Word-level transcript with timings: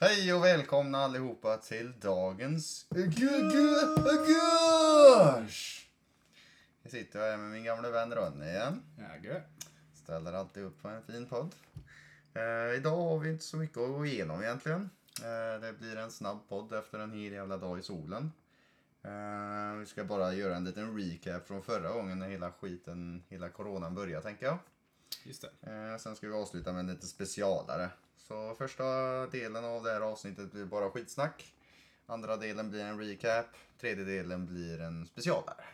Hej 0.00 0.34
och 0.34 0.44
välkomna 0.44 0.98
allihopa 0.98 1.56
till 1.56 1.92
dagens 2.00 2.86
Görs! 4.28 5.88
Jag 6.82 6.92
sitter 6.92 7.20
här 7.20 7.36
med 7.36 7.50
min 7.50 7.64
gamla 7.64 7.90
vän 7.90 8.14
Ronny 8.14 8.46
igen. 8.46 8.82
Ställer 9.94 10.32
alltid 10.32 10.64
upp 10.64 10.82
på 10.82 10.88
en 10.88 11.02
fin 11.02 11.26
podd. 11.26 11.54
Eh, 12.34 12.76
idag 12.76 12.96
har 12.96 13.18
vi 13.18 13.30
inte 13.30 13.44
så 13.44 13.56
mycket 13.56 13.78
att 13.78 13.88
gå 13.88 14.06
igenom 14.06 14.42
egentligen. 14.42 14.90
Eh, 15.22 15.60
det 15.60 15.78
blir 15.78 15.96
en 15.96 16.10
snabb 16.10 16.48
podd 16.48 16.72
efter 16.72 16.98
en 16.98 17.12
hel 17.12 17.32
jävla 17.32 17.56
dag 17.56 17.78
i 17.78 17.82
solen. 17.82 18.32
Eh, 19.02 19.78
vi 19.78 19.86
ska 19.86 20.04
bara 20.04 20.34
göra 20.34 20.56
en 20.56 20.64
liten 20.64 20.98
recap 20.98 21.46
från 21.46 21.62
förra 21.62 21.92
gången 21.92 22.18
när 22.18 22.28
hela 22.28 22.52
skiten, 22.52 23.22
hela 23.28 23.48
coronan 23.48 23.94
började 23.94 24.22
tänker 24.22 24.46
jag. 24.46 24.58
Just 25.24 25.42
det. 25.62 25.70
Eh, 25.92 25.98
sen 25.98 26.16
ska 26.16 26.26
vi 26.28 26.34
avsluta 26.34 26.72
med 26.72 26.80
en 26.80 26.86
lite 26.86 27.06
specialare. 27.06 27.90
Så 28.16 28.54
första 28.54 28.84
delen 29.26 29.64
av 29.64 29.82
det 29.84 29.90
här 29.90 30.00
avsnittet 30.00 30.52
blir 30.52 30.64
bara 30.64 30.90
skitsnack. 30.90 31.54
Andra 32.06 32.36
delen 32.36 32.70
blir 32.70 32.80
en 32.84 32.98
recap. 33.00 33.46
Tredje 33.80 34.04
delen 34.04 34.46
blir 34.46 34.80
en 34.80 35.06
specialare. 35.06 35.64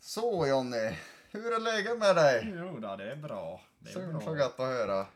Så 0.00 0.46
Jonny, 0.46 0.96
hur 1.30 1.52
är 1.52 1.60
läget 1.60 1.98
med 1.98 2.16
dig? 2.16 2.54
Jo 2.56 2.78
då, 2.80 2.96
det 2.96 3.12
är 3.12 3.16
bra. 3.16 3.60
Det 3.78 3.88
är 3.90 3.92
Så, 3.92 4.00
bra. 4.06 4.20
så 4.20 4.36
gött 4.36 4.60
att 4.60 4.66
höra. 4.66 5.06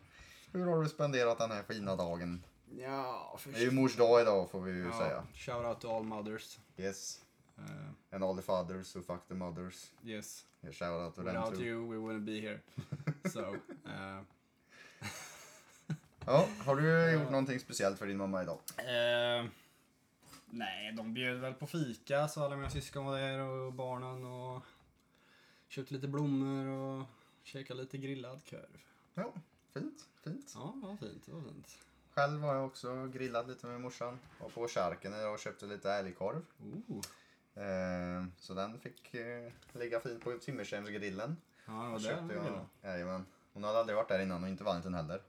Hur 0.52 0.66
har 0.66 0.82
du 0.82 0.88
spenderat 0.88 1.38
den 1.38 1.50
här 1.50 1.62
fina 1.62 1.96
dagen? 1.96 2.44
Ja, 2.78 3.38
Det 3.44 3.58
är 3.58 3.62
ju 3.62 3.70
mors 3.70 3.96
dag 3.96 4.20
idag 4.20 4.50
får 4.50 4.60
vi 4.60 4.72
ju 4.72 4.84
ja, 4.86 4.98
säga. 4.98 5.24
Shout 5.34 5.66
out 5.66 5.80
to 5.80 5.96
all 5.96 6.02
mothers. 6.02 6.58
Yes. 6.76 7.20
Uh, 7.58 7.64
And 8.10 8.24
all 8.24 8.36
the 8.36 8.42
fathers 8.42 8.96
who 8.96 9.02
fuck 9.02 9.28
the 9.28 9.34
mothers. 9.34 9.92
yes. 10.04 10.44
Yeah, 10.66 10.72
Shout 10.74 11.00
out 11.00 11.14
to 11.14 11.22
them 11.22 11.26
Without 11.34 11.54
too. 11.54 11.62
you 11.64 11.86
we 11.90 11.96
wouldn't 11.96 12.24
be 12.26 12.40
here. 12.40 12.60
so, 13.30 13.40
uh, 13.86 14.22
Ja, 16.26 16.48
har 16.64 16.76
du 16.76 17.10
gjort 17.12 17.30
någonting 17.30 17.60
speciellt 17.60 17.98
för 17.98 18.06
din 18.06 18.16
mamma 18.16 18.42
idag? 18.42 18.58
eh, 18.78 19.44
Nej, 20.50 20.92
de 20.92 21.14
bjöd 21.14 21.36
väl 21.40 21.54
på 21.54 21.66
fika 21.66 22.28
så 22.28 22.44
alla 22.44 22.56
mina 22.56 22.70
syskon 22.70 23.04
var 23.06 23.18
där 23.18 23.38
och 23.38 23.72
barnen 23.72 24.24
och 24.24 24.62
köpte 25.68 25.94
lite 25.94 26.08
blommor 26.08 26.66
och 26.66 27.06
käkade 27.42 27.80
lite 27.80 27.98
grillad 27.98 28.40
korv. 28.50 28.80
Ja, 29.14 29.32
fint, 29.74 30.04
fint. 30.24 30.52
Ja, 30.54 30.72
det 30.82 30.86
var 30.86 30.96
fint. 30.96 31.26
Det 31.26 31.32
var 31.32 31.40
fint. 31.42 31.78
Själv 32.14 32.40
har 32.40 32.54
jag 32.54 32.66
också 32.66 33.06
grillat 33.06 33.48
lite 33.48 33.66
med 33.66 33.80
morsan. 33.80 34.18
Var 34.40 34.48
på 34.48 34.68
Kärken 34.68 35.14
idag 35.14 35.32
och 35.32 35.38
köpte 35.38 35.66
lite 35.66 35.92
älgkorv. 35.92 36.42
Oh. 36.88 37.00
Eh, 37.56 38.24
så 38.38 38.54
den 38.54 38.78
fick 38.80 39.14
eh, 39.14 39.52
ligga 39.72 40.00
fint 40.00 40.24
på 40.24 40.38
Timmerstensgrillen. 40.38 41.36
Ja, 41.66 41.72
det 41.72 42.14
var 42.14 42.28
det. 42.28 42.34
jag 42.82 42.92
jajamän. 42.92 43.26
Hon 43.52 43.64
hade 43.64 43.78
aldrig 43.78 43.96
varit 43.96 44.08
där 44.08 44.22
innan 44.22 44.42
och 44.42 44.48
inte 44.48 44.64
Valentin 44.64 44.94
heller. 44.94 45.22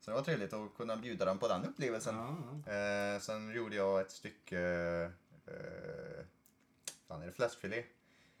Så 0.00 0.10
det 0.10 0.14
var 0.14 0.24
trevligt 0.24 0.52
att 0.52 0.76
kunna 0.76 0.96
bjuda 0.96 1.24
den 1.24 1.38
på 1.38 1.48
den 1.48 1.64
upplevelsen. 1.64 2.14
Ja, 2.16 2.36
ja. 2.66 2.72
Eh, 2.72 3.20
sen 3.20 3.52
gjorde 3.54 3.76
jag 3.76 4.00
ett 4.00 4.10
stycke 4.10 4.60
eh, 5.46 6.24
fan 7.08 7.22
är 7.22 7.26
det 7.26 7.32
fläskfilé. 7.32 7.84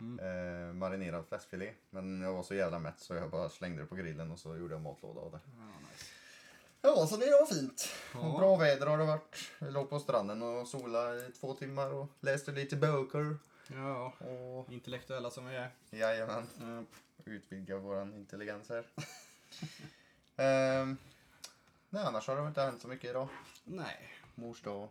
Mm. 0.00 0.18
Eh, 0.18 0.74
marinerad 0.74 1.26
fläskfilé. 1.26 1.72
Men 1.90 2.20
jag 2.20 2.32
var 2.32 2.42
så 2.42 2.54
jävla 2.54 2.78
mätt 2.78 3.00
så 3.00 3.14
jag 3.14 3.30
bara 3.30 3.48
slängde 3.48 3.82
det 3.82 3.86
på 3.86 3.94
grillen 3.94 4.30
och 4.30 4.38
så 4.38 4.56
gjorde 4.56 4.74
jag 4.74 4.80
matlåda 4.82 5.20
av 5.20 5.30
det. 5.32 5.40
Ja, 5.58 5.64
nice. 5.64 6.13
Ja, 6.86 7.06
så 7.06 7.16
det 7.16 7.30
var 7.40 7.46
fint. 7.46 7.88
Ja. 8.14 8.36
Bra 8.38 8.56
väder 8.56 8.86
har 8.86 8.98
det 8.98 9.04
varit. 9.04 9.50
Jag 9.58 9.72
låg 9.72 9.90
på 9.90 9.98
stranden 10.00 10.42
och 10.42 10.68
sola 10.68 11.16
i 11.16 11.32
två 11.40 11.54
timmar 11.54 11.90
och 11.92 12.06
läste 12.20 12.52
lite 12.52 12.76
böcker. 12.76 13.36
Ja, 13.66 14.12
Och 14.18 14.72
intellektuella 14.72 15.30
som 15.30 15.46
vi 15.46 15.56
är. 15.56 15.70
jajamän, 15.90 16.46
Uh, 16.62 16.82
utvidga 17.24 17.76
våran 17.78 18.14
intelligens 18.14 18.68
här. 18.68 18.86
Ehm, 20.36 20.96
nej, 21.90 22.04
annars 22.04 22.26
har 22.28 22.36
det 22.42 22.48
inte 22.48 22.60
hänt 22.62 22.82
så 22.82 22.88
mycket 22.88 23.10
idag. 23.10 23.28
nej, 23.64 24.10
Mors 24.34 24.62
dag. 24.62 24.88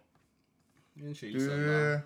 en 0.95 1.15
chill 1.15 1.33
Du 1.33 1.47
söndag. 1.47 2.01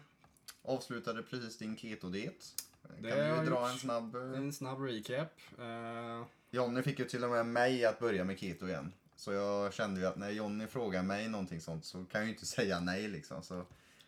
avslutade 0.62 1.24
precis 1.24 1.58
din 1.58 1.78
keto-diet. 1.78 2.64
Det 3.00 3.10
Kan 3.10 3.46
du 3.46 3.52
dra 3.52 3.70
en 3.70 3.78
snabb... 3.78 4.16
eh, 4.16 4.22
En 4.22 4.54
snabb 4.54 4.82
recap. 4.82 5.30
Eh, 5.60 6.24
Jonny 6.50 6.82
fick 6.84 7.00
ju 7.00 7.06
till 7.06 7.24
och 7.24 7.30
med 7.30 7.46
mig 7.46 7.86
att 7.86 8.00
börja 8.00 8.24
med 8.24 8.40
keto 8.40 8.68
igen. 8.68 8.94
Så 9.20 9.32
jag 9.34 9.74
kände 9.74 10.00
ju 10.02 10.06
att 10.08 10.16
när 10.16 10.30
Jonny 10.30 10.68
frågar 10.68 11.04
mig 11.04 11.28
någonting 11.30 11.62
sånt 11.62 11.86
så 11.86 11.98
kan 12.06 12.22
jag 12.22 12.24
ju 12.26 12.30
inte 12.34 12.46
säga 12.56 12.80
nej 12.80 13.08
liksom. 13.08 13.44
Så 13.44 13.66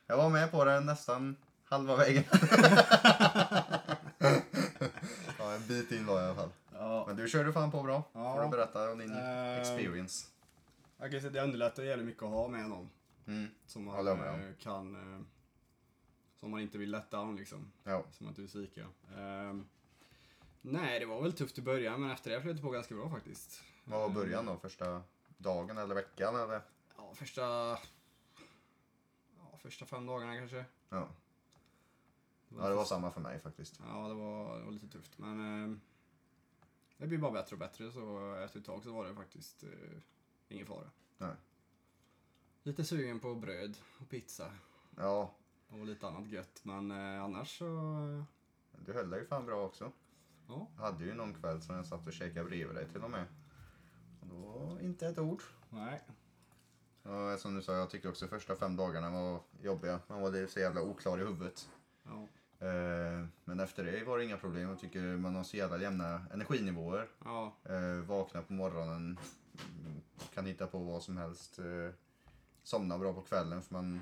jag 0.08 0.18
var 0.18 0.30
med 0.30 0.52
på 0.52 0.66
det 0.66 0.80
nästan 0.80 1.36
halva 1.64 1.96
vägen. 1.96 2.24
ja, 5.40 5.53
en 5.56 5.68
bit 5.68 5.92
in 5.92 6.06
var 6.06 6.20
jag 6.22 6.24
i 6.24 6.25
alla 6.28 6.36
fall. 6.36 6.50
ja, 6.74 7.03
Men 7.08 7.16
du 7.16 7.28
körde 7.28 7.53
fan 7.53 7.72
på 7.72 7.84
bra. 7.84 8.03
Ja. 8.14 8.36
Får 8.36 8.44
du 8.44 8.50
berätta 8.50 8.92
om 8.92 8.97
din 9.00 9.12
Ehm. 9.12 9.62
experience. 9.62 10.28
jag 10.97 11.12
kan 11.12 11.20
säga 11.20 11.28
att 11.28 11.34
det 11.34 11.41
underlättar 11.41 11.84
jävligt 11.84 12.06
mycket 12.08 12.24
att 12.24 12.30
ha 12.30 12.47
med 12.47 12.70
någon. 12.70 12.90
Mm. 13.28 13.47
Som 13.66 13.84
man 13.84 14.08
om. 14.08 14.22
eh, 14.22 14.40
kan... 14.59 14.96
eh, 15.16 15.22
som 16.40 16.52
man 16.52 16.59
inte 16.59 16.78
vill 16.78 16.91
let 16.91 17.12
down 17.12 17.36
liksom. 17.36 17.72
Ja. 17.84 18.03
Som 18.12 18.26
man 18.26 18.31
inte 18.31 18.41
vill 18.41 18.50
svika. 18.52 18.86
Ehm, 19.18 19.66
nej, 20.62 21.00
det 21.00 21.06
var 21.06 21.22
väl 21.22 21.34
tufft 21.34 21.58
i 21.58 21.62
början 21.62 22.02
men 22.02 22.12
efter 22.12 22.31
det 22.31 22.41
flöt 22.41 22.56
det 22.56 22.62
på 22.62 22.70
ganska 22.70 22.96
bra 22.96 23.09
faktiskt. 23.09 23.64
Vad 23.90 24.02
var 24.02 24.10
början 24.10 24.46
då? 24.46 24.58
Första 24.58 25.02
dagen 25.38 25.78
eller 25.78 25.96
veckan 25.96 26.36
eller? 26.36 26.62
Ja, 26.98 27.14
första... 27.14 27.42
Ja, 29.38 29.58
första 29.58 29.86
fem 29.86 30.06
dagarna 30.06 30.38
kanske. 30.38 30.66
Ja. 30.90 31.08
ja, 32.50 32.70
det 32.70 32.76
var 32.76 32.86
samma 32.86 33.12
för 33.12 33.22
mig 33.22 33.40
faktiskt. 33.40 33.80
Ja, 33.88 34.08
det 34.08 34.14
var, 34.14 34.60
det 34.60 34.66
var 34.66 34.72
lite 34.72 34.88
tufft. 34.88 35.18
Men 35.18 35.64
eh, 35.64 35.78
det 36.98 37.08
blir 37.08 37.18
bara 37.18 37.32
bättre 37.32 37.56
och 37.56 37.60
bättre. 37.60 37.92
Så 37.92 38.36
efter 38.36 38.60
ett 38.60 38.66
tag 38.66 38.84
så 38.84 38.94
var 38.94 39.08
det 39.08 39.16
faktiskt 39.16 39.64
eh, 39.64 39.70
ingen 40.48 40.66
fara. 40.66 40.90
Nej. 41.18 41.36
Lite 42.64 42.86
sugen 42.86 43.20
på 43.20 43.36
bröd 43.36 43.78
och 44.00 44.10
pizza 44.10 44.52
Ja, 44.98 45.34
och 45.70 45.86
lite 45.86 46.08
annat 46.08 46.28
gött. 46.28 46.60
Men 46.64 46.92
eh, 46.92 47.24
annars 47.24 47.58
så... 47.58 47.66
du 48.86 48.94
höll 48.94 49.10
dig 49.10 49.20
ju 49.20 49.26
fan 49.26 49.46
bra 49.46 49.66
också. 49.66 49.92
Ja, 50.48 50.68
Jag 50.76 50.84
hade 50.84 51.06
ju 51.06 51.14
någon 51.14 51.34
kväll 51.34 51.62
som 51.62 51.76
jag 51.76 51.86
satt 51.86 52.08
och 52.08 52.14
käkade 52.14 52.50
bredvid 52.50 52.76
dig 52.76 52.88
till 52.90 53.04
och 53.04 53.12
med. 53.12 53.26
Då 54.29 54.78
inte 54.81 55.07
ett 55.07 55.17
ord. 55.19 55.41
nej. 55.69 56.01
Och 57.03 57.40
som 57.40 57.56
du 57.56 57.62
sa, 57.62 57.73
jag 57.73 57.90
tycker 57.90 58.09
också 58.09 58.28
första 58.28 58.56
fem 58.56 58.75
dagarna 58.75 59.09
var 59.09 59.40
jobbiga. 59.62 60.00
Man 60.07 60.22
var 60.22 60.47
så 60.47 60.59
jävla 60.59 60.81
oklar 60.81 61.17
i 61.17 61.23
huvudet. 61.23 61.69
Ja, 62.03 62.28
Eh, 62.67 63.25
Men 63.45 63.59
efter 63.59 63.84
det 63.84 64.03
var 64.03 64.17
det 64.17 64.23
inga 64.23 64.38
problem. 64.38 64.69
Jag 64.69 64.79
tycker 64.79 65.00
man 65.17 65.35
har 65.35 65.44
så 65.44 65.57
jävla 65.57 65.78
jämna 65.81 66.25
energinivåer. 66.34 67.07
ja, 67.25 67.53
Eh, 67.63 68.06
Vakna 68.06 68.41
på 68.41 68.53
morgonen, 68.53 69.19
kan 70.34 70.46
hitta 70.46 70.67
på 70.67 70.79
vad 70.79 71.03
som 71.03 71.17
helst. 71.17 71.59
Eh, 71.59 71.94
Somna 72.63 72.97
bra 72.97 73.13
på 73.13 73.22
kvällen 73.22 73.61
för 73.61 73.73
man... 73.73 74.01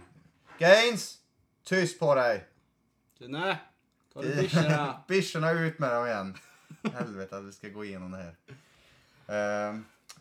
Gains! 0.60 1.22
Tyst 1.64 2.00
på 2.00 2.16
dig! 2.16 2.48
nej. 3.20 3.58
Ta 4.14 4.22
du 4.22 4.36
byxorna. 4.36 5.04
Byxorna 5.08 5.52
ut 5.52 5.80
med 5.80 5.92
dem 5.92 6.06
igen. 6.08 6.38
Helvete 6.94 7.38
att 7.38 7.44
vi 7.44 7.52
ska 7.52 7.70
gå 7.70 7.86
igenom 7.86 8.12
det 8.12 8.18
här. 8.18 8.36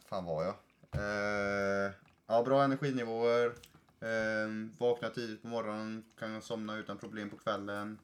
Fan 0.04 0.24
var 0.24 0.44
jag? 0.44 0.54
Eh, 0.90 1.92
ja, 2.26 2.42
bra 2.42 2.64
energinivåer. 2.64 3.46
Uh, 4.02 4.68
vakna 4.78 5.10
tidigt 5.10 5.42
på 5.42 5.48
morgonen. 5.48 6.04
Kan 6.18 6.42
somna 6.42 6.76
utan 6.76 6.98
problem 6.98 7.30
på 7.30 7.36
kvällen. 7.36 7.98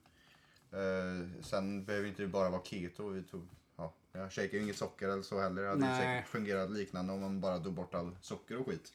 Eh, 0.70 1.42
sen 1.42 1.84
behöver 1.84 2.08
inte 2.08 2.26
bara 2.26 2.50
vara 2.50 2.62
keto. 2.64 3.08
Vi 3.08 3.22
tog, 3.22 3.48
ja, 3.76 3.94
jag 4.12 4.32
käkar 4.32 4.58
ju 4.58 4.62
inget 4.64 4.76
socker 4.76 5.08
eller 5.08 5.22
så 5.22 5.40
heller. 5.40 5.62
Det 5.62 5.68
hade 5.68 5.80
ju 5.80 5.86
Nej. 5.86 6.00
säkert 6.16 6.28
fungerat 6.30 6.70
liknande 6.70 7.12
om 7.12 7.20
man 7.20 7.40
bara 7.40 7.58
tog 7.58 7.72
bort 7.72 7.94
all 7.94 8.16
socker 8.20 8.58
och 8.58 8.66
skit. 8.66 8.92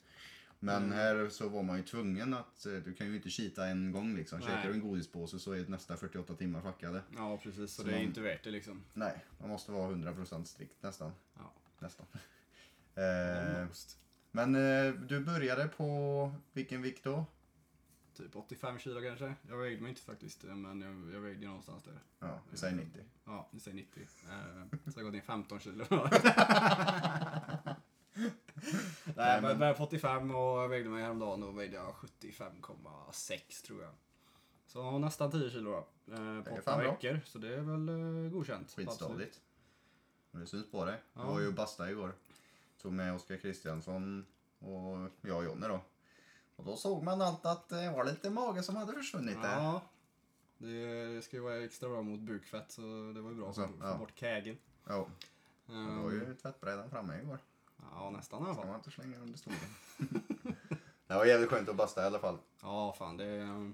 Men 0.60 0.84
Mm. 0.84 0.92
här 0.98 1.30
så 1.30 1.50
var 1.50 1.64
man 1.64 1.78
ju 1.78 1.84
tvungen 1.84 2.34
att, 2.34 2.66
eh, 2.66 2.74
du 2.74 2.94
kan 2.94 3.08
ju 3.08 3.16
inte 3.16 3.30
cheata 3.30 3.68
en 3.68 3.92
gång 3.92 4.16
liksom. 4.16 4.42
Käkar 4.42 4.68
du 4.68 4.74
en 4.74 4.80
godispåse 4.80 5.40
så 5.40 5.52
är 5.52 5.66
nästa 5.68 5.98
48 5.98 6.34
timmar 6.36 6.62
fuckade. 6.62 7.02
Ja, 7.16 7.38
precis. 7.44 7.72
Så 7.74 7.82
Så 7.82 7.88
det 7.88 7.94
är 7.94 7.96
man- 7.96 8.04
inte 8.04 8.22
värt 8.22 8.44
det 8.44 8.50
liksom. 8.52 8.84
Nej, 8.94 9.26
man 9.40 9.50
måste 9.50 9.72
vara 9.72 9.88
100% 9.90 10.48
strikt 10.48 10.84
nästan. 10.84 11.12
Ja. 11.36 11.54
Nästan. 11.80 12.06
Eh, 12.98 13.68
men 14.32 14.56
eh, 14.56 14.94
du 14.94 15.20
började 15.20 15.68
på 15.68 16.32
vilken 16.54 16.82
vikt 16.82 17.04
då? 17.04 17.26
Typ 18.14 18.36
85 18.36 18.80
kilo 18.80 19.02
kanske. 19.02 19.34
Jag 19.50 19.58
vägde 19.58 19.82
mig 19.82 19.90
inte 19.90 20.02
faktiskt, 20.02 20.44
eh, 20.44 20.56
men 20.56 20.82
jag, 20.82 21.16
jag 21.16 21.22
vägde 21.22 21.48
någonstans 21.48 21.84
där. 21.84 22.00
Ja, 22.20 22.40
vi 22.52 22.58
säger 22.58 22.76
90. 22.76 23.04
Ja, 23.26 23.50
vi 23.52 23.60
säger 23.60 23.78
90. 23.78 24.02
Eh, 24.02 24.08
så 24.92 25.00
jag 25.00 25.04
har 25.04 25.04
gått 25.04 25.14
ner 25.14 25.22
15 25.22 25.60
kilo. 25.60 25.86
Nej, 29.16 29.42
men 29.42 29.62
jag 29.62 29.78
på 29.78 29.84
85 29.84 30.36
och 30.36 30.60
jag 30.60 30.70
vägde 30.70 30.90
mig 30.90 31.04
häromdagen 31.04 31.44
och 31.44 31.60
vägde 31.60 31.76
jag 31.76 31.94
75,6 31.94 33.66
tror 33.66 33.82
jag. 33.82 33.92
Så 34.68 35.00
nästan 35.00 35.32
10 35.32 35.50
kilo 35.50 35.72
då. 35.72 35.88
Eh, 36.14 36.44
på 36.44 36.56
åtta 36.56 36.78
bra. 36.78 36.92
veckor. 36.92 37.20
Så 37.26 37.38
det 37.38 37.56
är 37.56 37.62
väl 37.62 37.90
eh, 37.90 38.32
godkänt. 38.32 38.72
Skitstadigt. 38.72 39.42
Det 40.32 40.48
syns 40.48 40.72
på 40.72 40.86
dig. 40.86 41.02
Ja. 41.14 41.22
Du 41.22 41.28
var 41.28 41.40
ju 41.40 41.48
och 41.48 41.54
basta 41.54 41.92
igår. 41.92 42.14
Tog 42.82 42.94
med 42.94 43.16
Oskar 43.16 43.38
Kristiansson 43.38 44.26
och 44.60 45.10
jag 45.22 45.38
och 45.38 45.44
Jonny 45.44 45.68
då. 45.68 45.82
Och 46.56 46.66
då 46.66 46.76
såg 46.76 47.04
man 47.04 47.22
allt 47.22 47.46
att 47.46 47.70
det 47.70 47.92
var 47.92 48.04
lite 48.04 48.30
mage 48.30 48.64
som 48.64 48.76
hade 48.76 48.94
försvunnit 48.94 49.42
där. 49.42 49.62
Ja. 49.62 49.82
Det 50.58 51.24
ska 51.24 51.36
ju 51.36 51.42
vara 51.44 51.64
extra 51.64 51.90
bra 51.90 52.02
mot 52.02 52.20
bukfett 52.20 52.72
så 52.72 52.82
det 53.16 53.22
var 53.22 53.30
ju 53.30 53.36
bra 53.36 53.54
så, 53.54 53.62
att 53.62 53.70
få 53.70 53.76
ja. 53.82 53.98
bort 53.98 54.20
kägen. 54.20 54.58
Ja, 54.88 54.96
och 54.96 55.10
det 55.66 55.74
var 55.74 56.12
Um, 56.12 56.12
ju 56.12 56.36
tvättbrädan 56.36 56.90
framme 56.90 57.22
igår. 57.22 57.40
Ja, 57.92 58.10
nästan 58.10 58.42
i 58.42 58.46
alla 58.46 58.54
Ska 58.54 58.62
fall. 58.62 58.70
man 58.70 58.80
inte 58.80 58.92
slänga 58.92 59.18
under 59.18 59.38
stolen. 59.38 59.60
Det 61.08 61.16
var 61.16 61.26
jävligt 61.26 61.50
skönt 61.50 61.70
att 61.70 61.76
basta 61.76 62.04
i 62.04 62.06
alla 62.06 62.20
fall. 62.20 62.38
Ja, 62.62 62.94
fan 62.98 63.18
det 63.18 63.38
eh, 63.38 63.70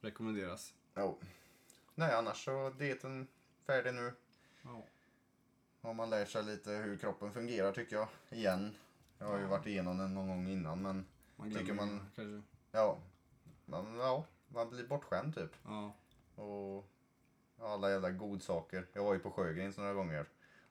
rekommenderas. 0.00 0.74
Jo. 0.96 1.18
Nej, 1.94 2.14
annars 2.14 2.44
så 2.44 2.70
dieten 2.70 3.26
färdig 3.66 3.94
nu. 3.94 4.12
Ja. 4.62 4.84
Har 5.80 5.94
man 5.94 6.10
lärt 6.10 6.28
sig 6.28 6.44
lite 6.44 6.70
hur 6.70 6.96
kroppen 6.96 7.32
fungerar 7.32 7.72
tycker 7.72 7.96
jag. 7.96 8.08
Igen. 8.30 8.74
Jag 9.18 9.26
har 9.26 9.38
ju 9.38 9.46
varit 9.46 9.66
igenom 9.66 9.98
den 9.98 10.14
någon 10.14 10.28
gång 10.28 10.48
innan 10.48 10.82
men 10.82 11.06
Man 11.36 11.54
Tycker 11.54 11.74
man- 11.74 12.00
kanske. 12.16 12.42
ja. 12.72 12.98
Man, 13.64 13.96
ja, 13.98 14.24
man 14.48 14.70
blir 14.70 14.86
bortskämd 14.86 15.34
typ. 15.34 15.50
Ja. 15.64 15.92
Och 16.42 16.88
alla 17.60 17.90
jävla 17.90 18.10
godsaker. 18.10 18.86
Jag 18.92 19.04
var 19.04 19.14
ju 19.14 19.18
på 19.20 19.30
Sjögrens 19.30 19.76
några 19.78 19.94
gånger. 19.94 20.26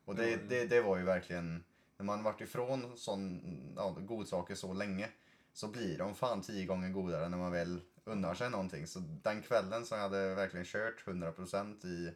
Och 0.06 0.16
det, 0.16 0.50
det, 0.50 0.66
det 0.66 0.82
var 0.82 0.98
ju 0.98 1.04
verkligen, 1.04 1.64
när 1.98 2.06
man 2.06 2.24
varit 2.24 2.42
ifrån 2.42 2.98
sån, 2.98 3.42
ja, 3.76 3.90
godsaker 4.00 4.56
så 4.56 4.74
länge 4.74 5.10
så 5.54 5.68
blir 5.68 5.98
de 5.98 6.16
fan 6.16 6.42
tio 6.42 6.66
gånger 6.66 6.90
godare 6.90 7.30
när 7.30 7.38
man 7.38 7.52
väl 7.52 7.82
unnar 8.04 8.34
sig 8.34 8.50
någonting. 8.50 8.88
Så 8.88 9.00
den 9.24 9.42
kvällen 9.42 9.86
som 9.86 9.98
jag 9.98 10.04
hade 10.10 10.36
verkligen 10.36 10.66
kört 10.66 11.06
100% 11.06 11.86
i 11.86 12.16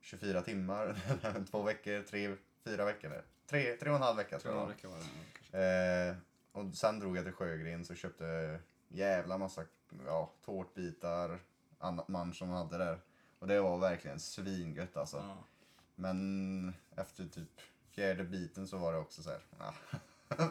24 0.00 0.42
timmar, 0.42 0.96
två 1.50 1.62
veckor, 1.62 2.02
tre, 2.02 2.36
fyra 2.64 2.84
veckor. 2.84 3.22
Tre, 3.46 3.76
tre 3.76 3.90
och 3.90 3.96
en 3.96 4.02
halv 4.02 4.16
vecka 4.16 4.38
tror 4.38 4.54
jag. 4.54 4.74
Jag 4.82 4.90
var. 4.90 4.98
det. 5.50 6.08
Eh, 6.08 6.16
och 6.52 6.74
sen 6.74 7.00
drog 7.00 7.16
jag 7.16 7.24
till 7.24 7.32
Sjögrens 7.32 7.90
och 7.90 7.96
köpte 7.96 8.60
jävla 8.88 9.38
massa 9.38 9.64
ja, 10.06 10.32
tårtbitar, 10.44 11.38
annat 11.78 12.08
man 12.08 12.34
som 12.34 12.48
hade 12.48 12.78
där. 12.78 13.00
Och 13.38 13.46
det 13.46 13.60
var 13.60 13.78
verkligen 13.78 14.20
svingött 14.20 14.96
alltså. 14.96 15.16
Ja. 15.16 15.44
Men 15.94 16.74
efter 16.96 17.26
typ 17.26 17.60
fjärde 17.90 18.24
biten 18.24 18.68
så 18.68 18.78
var 18.78 18.92
det 18.92 18.98
också 18.98 19.22
så 19.22 19.30
här. 19.30 19.40
ah, 19.58 20.48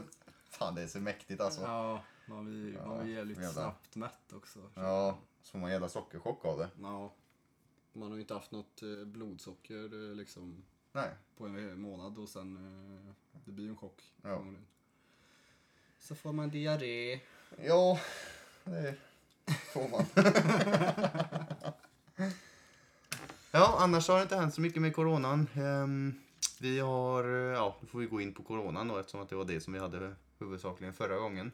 Fan 0.49 0.75
det 0.75 0.81
är 0.81 0.87
så 0.87 0.99
mäktigt 0.99 1.41
alltså. 1.41 1.61
Ja. 1.61 2.03
Ja, 2.29 2.35
man 2.35 2.45
blir, 2.45 2.73
Ja, 2.73 2.85
man 2.85 3.03
blir 3.03 3.15
jävligt 3.15 3.37
jävlar. 3.37 3.51
snabbt 3.63 3.95
mätt 3.95 4.33
också. 4.33 4.59
så 5.41 5.51
får 5.51 5.59
man 5.59 5.71
jävla 5.71 5.89
sockerchock 5.89 6.45
av 6.45 6.57
det. 6.57 6.69
Ja. 6.81 7.13
Man 7.93 8.09
har 8.09 8.15
ju 8.15 8.21
inte 8.21 8.33
haft 8.33 8.51
något 8.51 8.81
eh, 8.81 9.05
blodsocker 9.05 10.09
eh, 10.09 10.15
liksom 10.15 10.63
Nej. 10.91 11.09
på 11.37 11.45
en 11.45 11.81
månad 11.81 12.17
och 12.17 12.29
sen 12.29 12.55
eh, 12.55 13.13
det 13.45 13.51
blir 13.51 13.65
ju 13.65 13.69
en 13.69 13.77
chock. 13.77 14.13
Ja. 14.21 14.45
Så 15.99 16.15
får 16.15 16.33
man 16.33 16.49
diarré. 16.49 17.19
Ja, 17.65 17.99
det 18.63 18.95
får 19.73 19.89
man. 19.89 20.05
ja, 23.51 23.77
annars 23.79 24.07
har 24.07 24.15
det 24.15 24.21
inte 24.21 24.35
hänt 24.35 24.53
så 24.53 24.61
mycket 24.61 24.81
med 24.81 24.95
coronan. 24.95 25.47
Ehm, 25.53 26.13
vi 26.59 26.79
har, 26.79 27.23
ja, 27.29 27.77
nu 27.81 27.87
får 27.87 27.99
vi 27.99 28.05
gå 28.05 28.21
in 28.21 28.33
på 28.33 28.43
coronan 28.43 28.87
då 28.87 28.97
eftersom 28.97 29.21
att 29.21 29.29
det 29.29 29.35
var 29.35 29.45
det 29.45 29.61
som 29.61 29.73
vi 29.73 29.79
hade 29.79 30.15
huvudsakligen 30.39 30.93
förra 30.93 31.17
gången. 31.17 31.51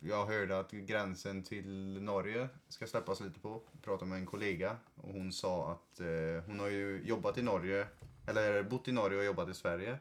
Jag 0.00 0.26
hörde 0.26 0.58
att 0.58 0.70
gränsen 0.70 1.42
till 1.42 2.02
Norge 2.02 2.48
ska 2.68 2.86
släppas 2.86 3.20
lite 3.20 3.40
på. 3.40 3.62
Jag 3.72 3.82
pratade 3.82 4.08
med 4.08 4.18
en 4.18 4.26
kollega 4.26 4.76
och 4.94 5.12
hon 5.12 5.32
sa 5.32 5.72
att 5.72 6.00
eh, 6.00 6.44
hon 6.46 6.60
har 6.60 6.68
ju 6.68 7.02
jobbat 7.04 7.38
i 7.38 7.42
Norge, 7.42 7.86
eller 8.26 8.62
bott 8.62 8.88
i 8.88 8.92
Norge 8.92 9.18
och 9.18 9.24
jobbat 9.24 9.48
i 9.48 9.54
Sverige. 9.54 9.98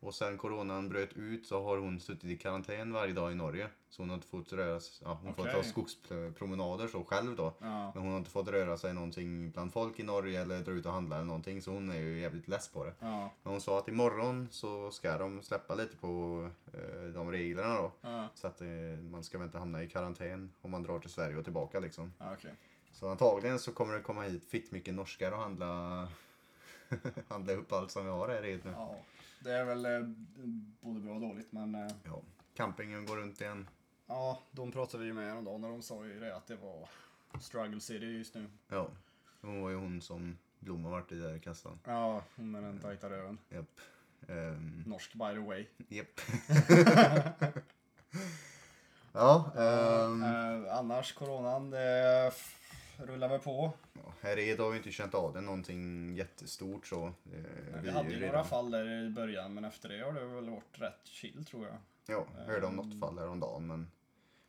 Och 0.00 0.14
sen 0.14 0.38
coronan 0.38 0.88
bröt 0.88 1.12
ut 1.12 1.46
så 1.46 1.64
har 1.64 1.78
hon 1.78 2.00
suttit 2.00 2.24
i 2.24 2.36
karantän 2.36 2.92
varje 2.92 3.12
dag 3.12 3.32
i 3.32 3.34
Norge. 3.34 3.68
Så 3.92 4.02
hon 4.02 4.08
har 4.08 4.14
inte 4.14 4.26
fått 4.26 4.52
röra 4.52 4.80
sig, 4.80 5.06
ja, 5.06 5.18
hon 5.22 5.34
får 5.34 5.42
Okej. 5.42 5.54
ta 5.54 5.62
skogspromenader 5.62 6.88
så 6.88 7.04
själv 7.04 7.36
då. 7.36 7.54
Ja. 7.58 7.92
Men 7.94 8.02
hon 8.02 8.10
har 8.12 8.18
inte 8.18 8.30
fått 8.30 8.48
röra 8.48 8.76
sig 8.76 8.94
någonting 8.94 9.50
bland 9.50 9.72
folk 9.72 10.00
i 10.00 10.02
Norge 10.02 10.42
eller 10.42 10.60
dra 10.60 10.72
ut 10.72 10.86
och 10.86 10.92
handla 10.92 11.16
eller 11.16 11.26
någonting. 11.26 11.62
Så 11.62 11.70
hon 11.70 11.90
är 11.90 11.98
ju 11.98 12.20
jävligt 12.20 12.48
less 12.48 12.68
på 12.68 12.84
det. 12.84 12.94
Ja. 12.98 13.30
Men 13.42 13.52
hon 13.52 13.60
sa 13.60 13.78
att 13.78 13.88
imorgon 13.88 14.48
så 14.50 14.90
ska 14.90 15.18
de 15.18 15.42
släppa 15.42 15.74
lite 15.74 15.96
på 15.96 16.48
eh, 16.72 17.04
de 17.14 17.30
reglerna 17.30 17.74
då. 17.74 17.92
Ja. 18.00 18.28
Så 18.34 18.46
att 18.46 18.60
eh, 18.60 18.68
man 19.10 19.24
ska 19.24 19.38
väl 19.38 19.46
inte 19.46 19.58
hamna 19.58 19.82
i 19.82 19.88
karantän 19.88 20.52
om 20.60 20.70
man 20.70 20.82
drar 20.82 20.98
till 20.98 21.10
Sverige 21.10 21.36
och 21.36 21.44
tillbaka 21.44 21.80
liksom. 21.80 22.12
Okej. 22.18 22.54
Så 22.92 23.08
antagligen 23.08 23.58
så 23.58 23.72
kommer 23.72 23.94
det 23.94 24.00
komma 24.00 24.22
hit 24.22 24.44
fitt 24.44 24.72
mycket 24.72 24.94
norskar 24.94 25.32
och 25.32 25.38
handla, 25.38 26.08
handla 27.28 27.52
upp 27.52 27.72
allt 27.72 27.90
som 27.90 28.04
vi 28.04 28.10
har 28.10 28.28
här 28.28 28.44
i 28.44 28.54
nu. 28.64 28.70
Ja. 28.70 28.96
Det 29.40 29.52
är 29.52 29.64
väl 29.64 29.84
eh, 29.84 30.00
både 30.80 31.00
bra 31.00 31.14
och 31.14 31.20
dåligt 31.20 31.52
men 31.52 31.74
eh, 31.74 31.92
Ja. 32.04 32.22
Campingen 32.54 33.06
går 33.06 33.16
runt 33.16 33.40
igen. 33.40 33.68
Ja, 34.06 34.38
de 34.50 34.72
pratade 34.72 35.02
vi 35.02 35.08
ju 35.08 35.14
med 35.14 35.28
häromdagen 35.28 35.60
när 35.60 35.68
de 35.68 35.82
sa 35.82 36.04
ju 36.06 36.20
det 36.20 36.36
att 36.36 36.46
det 36.46 36.56
var 36.56 36.88
struggle 37.40 37.80
city 37.80 38.06
just 38.06 38.34
nu. 38.34 38.46
Ja. 38.68 38.88
Hon 39.40 39.62
var 39.62 39.70
ju 39.70 39.76
hon 39.76 40.00
som 40.02 40.38
Blom 40.58 40.84
har 40.84 40.90
varit 40.90 41.12
i 41.12 41.14
där 41.14 41.38
kassan. 41.38 41.78
Ja, 41.86 42.22
hon 42.36 42.50
med 42.50 42.62
den 42.62 42.78
tajta 42.80 43.10
röven. 43.10 43.38
Japp. 43.48 43.80
Ehm, 44.28 44.82
Norsk 44.86 45.12
by 45.12 45.18
the 45.34 45.38
way. 45.38 45.66
Japp. 45.88 46.20
ja, 49.12 49.52
ehm, 49.56 50.22
Eh, 50.22 50.76
annars 50.78 51.12
coronan, 51.12 51.70
det 51.70 52.32
rullar 52.98 53.28
väl 53.28 53.40
på. 53.40 53.72
ja, 53.92 54.12
här 54.20 54.38
i 54.38 54.48
Ed 54.50 54.58
har 54.60 54.70
vi 54.70 54.76
inte 54.76 54.90
känt 54.92 55.14
av 55.14 55.32
det 55.34 55.40
någonting 55.40 56.14
jättestort 56.14 56.86
så. 56.86 57.06
Eh, 57.06 57.12
Vi 57.82 57.88
är 57.88 57.92
hade 57.92 58.08
ju 58.08 58.14
ju 58.18 58.26
några 58.26 58.44
fall 58.44 58.70
där 58.70 59.04
i 59.06 59.10
början 59.10 59.54
men 59.54 59.64
efter 59.64 59.88
det 59.88 59.98
har 60.04 60.12
det 60.12 60.24
väl 60.24 60.50
varit 60.50 60.80
rätt 60.80 61.00
chill 61.04 61.44
tror 61.44 61.66
jag. 61.66 61.76
Ja, 62.06 62.26
jag 62.38 62.44
hörde 62.44 62.66
om 62.66 62.76
något 62.76 63.00
fall 63.00 63.18
häromdagen 63.18 63.66
men 63.66 63.90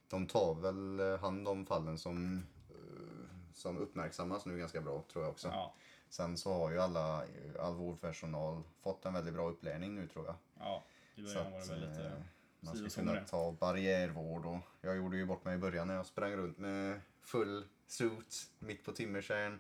de 0.10 0.28
tar 0.28 0.56
väl 0.56 1.00
eh, 1.00 1.20
hand 1.20 1.48
om 1.48 1.66
fallen 1.66 1.98
som, 1.98 2.44
eh, 2.70 3.54
som 3.54 3.78
uppmärksammas 3.78 4.46
nu 4.46 4.58
ganska 4.58 4.82
bra 4.82 5.04
tror 5.12 5.24
jag 5.24 5.32
också. 5.32 5.48
Ja, 5.48 5.74
Sen 6.10 6.38
så 6.38 6.54
har 6.54 6.72
ju 6.72 6.80
alla, 6.80 7.24
all 7.60 7.76
vårdpersonal 7.76 8.64
fått 8.82 9.06
en 9.06 9.14
väldigt 9.14 9.34
bra 9.34 9.50
upplärning 9.50 9.96
nu 9.96 10.08
tror 10.08 10.26
jag. 10.26 10.36
ja. 10.60 10.84
I 11.16 11.24
början 11.24 11.52
var 11.52 11.60
det 11.60 11.66
väl 11.66 11.90
lite 11.90 12.06
eh, 12.06 12.12
man 12.60 12.90
så 12.90 13.00
kunna 13.00 13.20
ta 13.26 13.52
barriärvård 13.52 14.46
och 14.46 14.60
jag 14.82 14.98
gjorde 14.98 15.18
ju 15.18 15.26
bort 15.26 15.46
mig 15.46 15.56
i 15.56 15.58
början 15.58 15.88
när 15.88 15.96
jag 15.96 16.06
sprang 16.06 16.36
runt 16.36 16.58
med 16.58 17.02
full 17.22 17.66
suit 17.88 18.52
mitt 18.60 18.86
på 18.86 18.92
timmertjärn, 18.92 19.60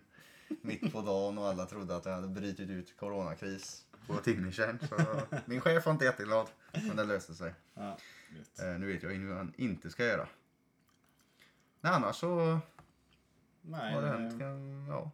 mitt 0.62 0.94
på 0.94 1.02
dagen 1.02 1.38
och 1.38 1.48
alla 1.48 1.66
trodde 1.66 1.96
att 1.96 2.06
jag 2.06 2.14
hade 2.14 2.28
brutit 2.28 2.70
ut 2.70 2.98
coronakris 2.98 3.86
på 4.08 4.18
timmertjärn. 4.18 4.80
Så 4.90 5.22
min 5.46 5.62
chef 5.62 5.86
var 5.86 5.94
inte 5.94 6.06
jätteglad, 6.06 6.48
men 6.88 6.96
det 6.96 7.04
löste 7.04 7.34
sig. 7.36 7.54
Ja. 7.74 7.98
Eh, 8.60 8.80
nu 8.80 8.88
vet 8.88 9.04
jag 9.04 9.10
hur 9.10 9.34
han 9.36 9.54
inte 9.58 9.90
ska 9.90 10.06
göra. 10.06 10.28
Nej, 11.82 11.94
annars 11.94 12.16
så 12.16 12.60
Nej, 13.62 13.94
har 13.94 14.02
det 14.02 14.08
det, 14.08 14.14
hänt. 14.18 14.42
Ja. 14.90 15.12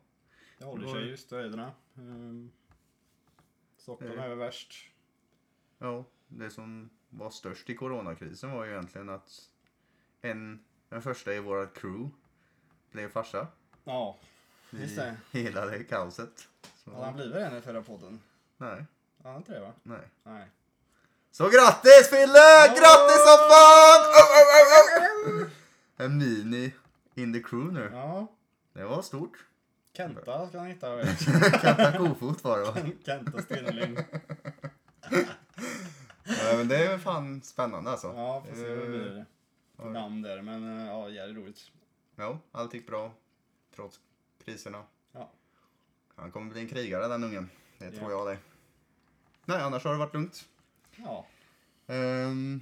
det 0.58 0.66
håller 0.66 0.86
det 0.88 0.92
sig 0.94 1.12
i 1.12 1.18
städerna. 1.18 1.72
Um, 1.96 2.52
Stockholm 3.78 4.12
Eh. 4.20 4.24
är 4.24 4.30
väl 4.30 4.38
värst. 4.38 4.92
ja, 5.78 6.06
det 6.28 6.50
som 6.50 6.90
var 7.10 7.30
störst 7.30 7.70
i 7.70 7.76
coronakrisen 7.76 8.52
var 8.52 8.66
ju 8.66 8.72
egentligen 8.72 9.10
att 9.10 9.50
en, 10.22 10.64
den 10.90 11.02
första 11.02 11.34
i 11.34 11.40
vårt 11.40 11.74
crew 11.78 12.10
blev 12.92 13.10
farsa. 13.10 13.48
Ja, 13.84 14.18
Just 14.72 14.94
I 14.94 14.96
det. 14.96 15.18
hela 15.32 15.66
det 15.66 15.84
kaoset. 15.84 16.48
Så, 16.76 16.92
hade 16.92 17.06
han 17.06 17.16
blivit 17.16 17.36
en 17.36 17.58
i 17.58 17.62
förra 17.62 17.82
podden? 17.82 18.20
Nej, 18.60 18.86
han 19.24 19.36
inte 19.36 19.52
det 19.54 19.60
va? 19.60 19.74
nej. 19.84 20.08
Nej. 20.24 20.48
Så 21.32 21.44
grattis 21.50 22.10
Fille! 22.10 22.68
Grattis 22.68 23.22
som 23.28 23.40
fan! 23.50 24.02
Oh, 24.20 24.28
oh, 24.40 25.44
oh. 25.44 25.48
En 25.98 26.18
mini 26.18 26.72
in 27.16 27.34
the 27.34 27.40
crew 27.40 27.72
nu. 27.74 27.90
Ja, 27.94 28.28
Det 28.74 28.84
var 28.84 29.02
stort. 29.02 29.38
Kenta 29.94 30.48
ska 30.50 30.58
han 30.58 30.68
hitta. 30.68 31.06
Kanta 31.62 31.98
kofot 31.98 32.44
var 32.44 32.58
det 32.60 32.66
va? 32.66 32.76
Kenta 33.06 33.42
Stenling. 33.42 33.98
Ja, 36.24 36.58
men 36.58 36.68
det 36.68 36.78
är 36.86 36.98
fan 36.98 37.42
spännande 37.44 37.92
alltså. 37.92 38.08
Ja, 38.08 38.44
får 38.50 38.56
se 38.56 38.70
vad 38.70 38.78
det 38.78 38.86
blir 38.88 39.18
Eh, 39.18 39.24
för 39.84 39.90
namn 39.90 40.22
där. 40.22 40.42
Men 40.42 40.80
eh, 40.80 40.88
ja, 40.88 41.10
jävligt 41.10 41.38
roligt. 41.38 41.72
Ja, 42.16 42.40
allt 42.52 42.74
gick 42.74 42.88
bra. 42.88 43.12
Trots 43.76 44.00
priserna. 44.46 44.84
Ja. 45.12 45.30
Han 46.16 46.32
kommer 46.32 46.52
bli 46.52 46.62
en 46.62 46.68
krigare 46.68 47.08
den 47.08 47.24
ungen. 47.24 47.50
Det 47.78 47.86
Ja. 47.86 48.00
tror 48.00 48.12
jag 48.12 48.28
det. 48.28 48.38
Nej, 49.50 49.62
annars 49.62 49.84
har 49.84 49.92
det 49.92 49.98
varit 49.98 50.14
lugnt. 50.14 50.46
Ja, 50.96 51.26
Ehm, 51.88 52.62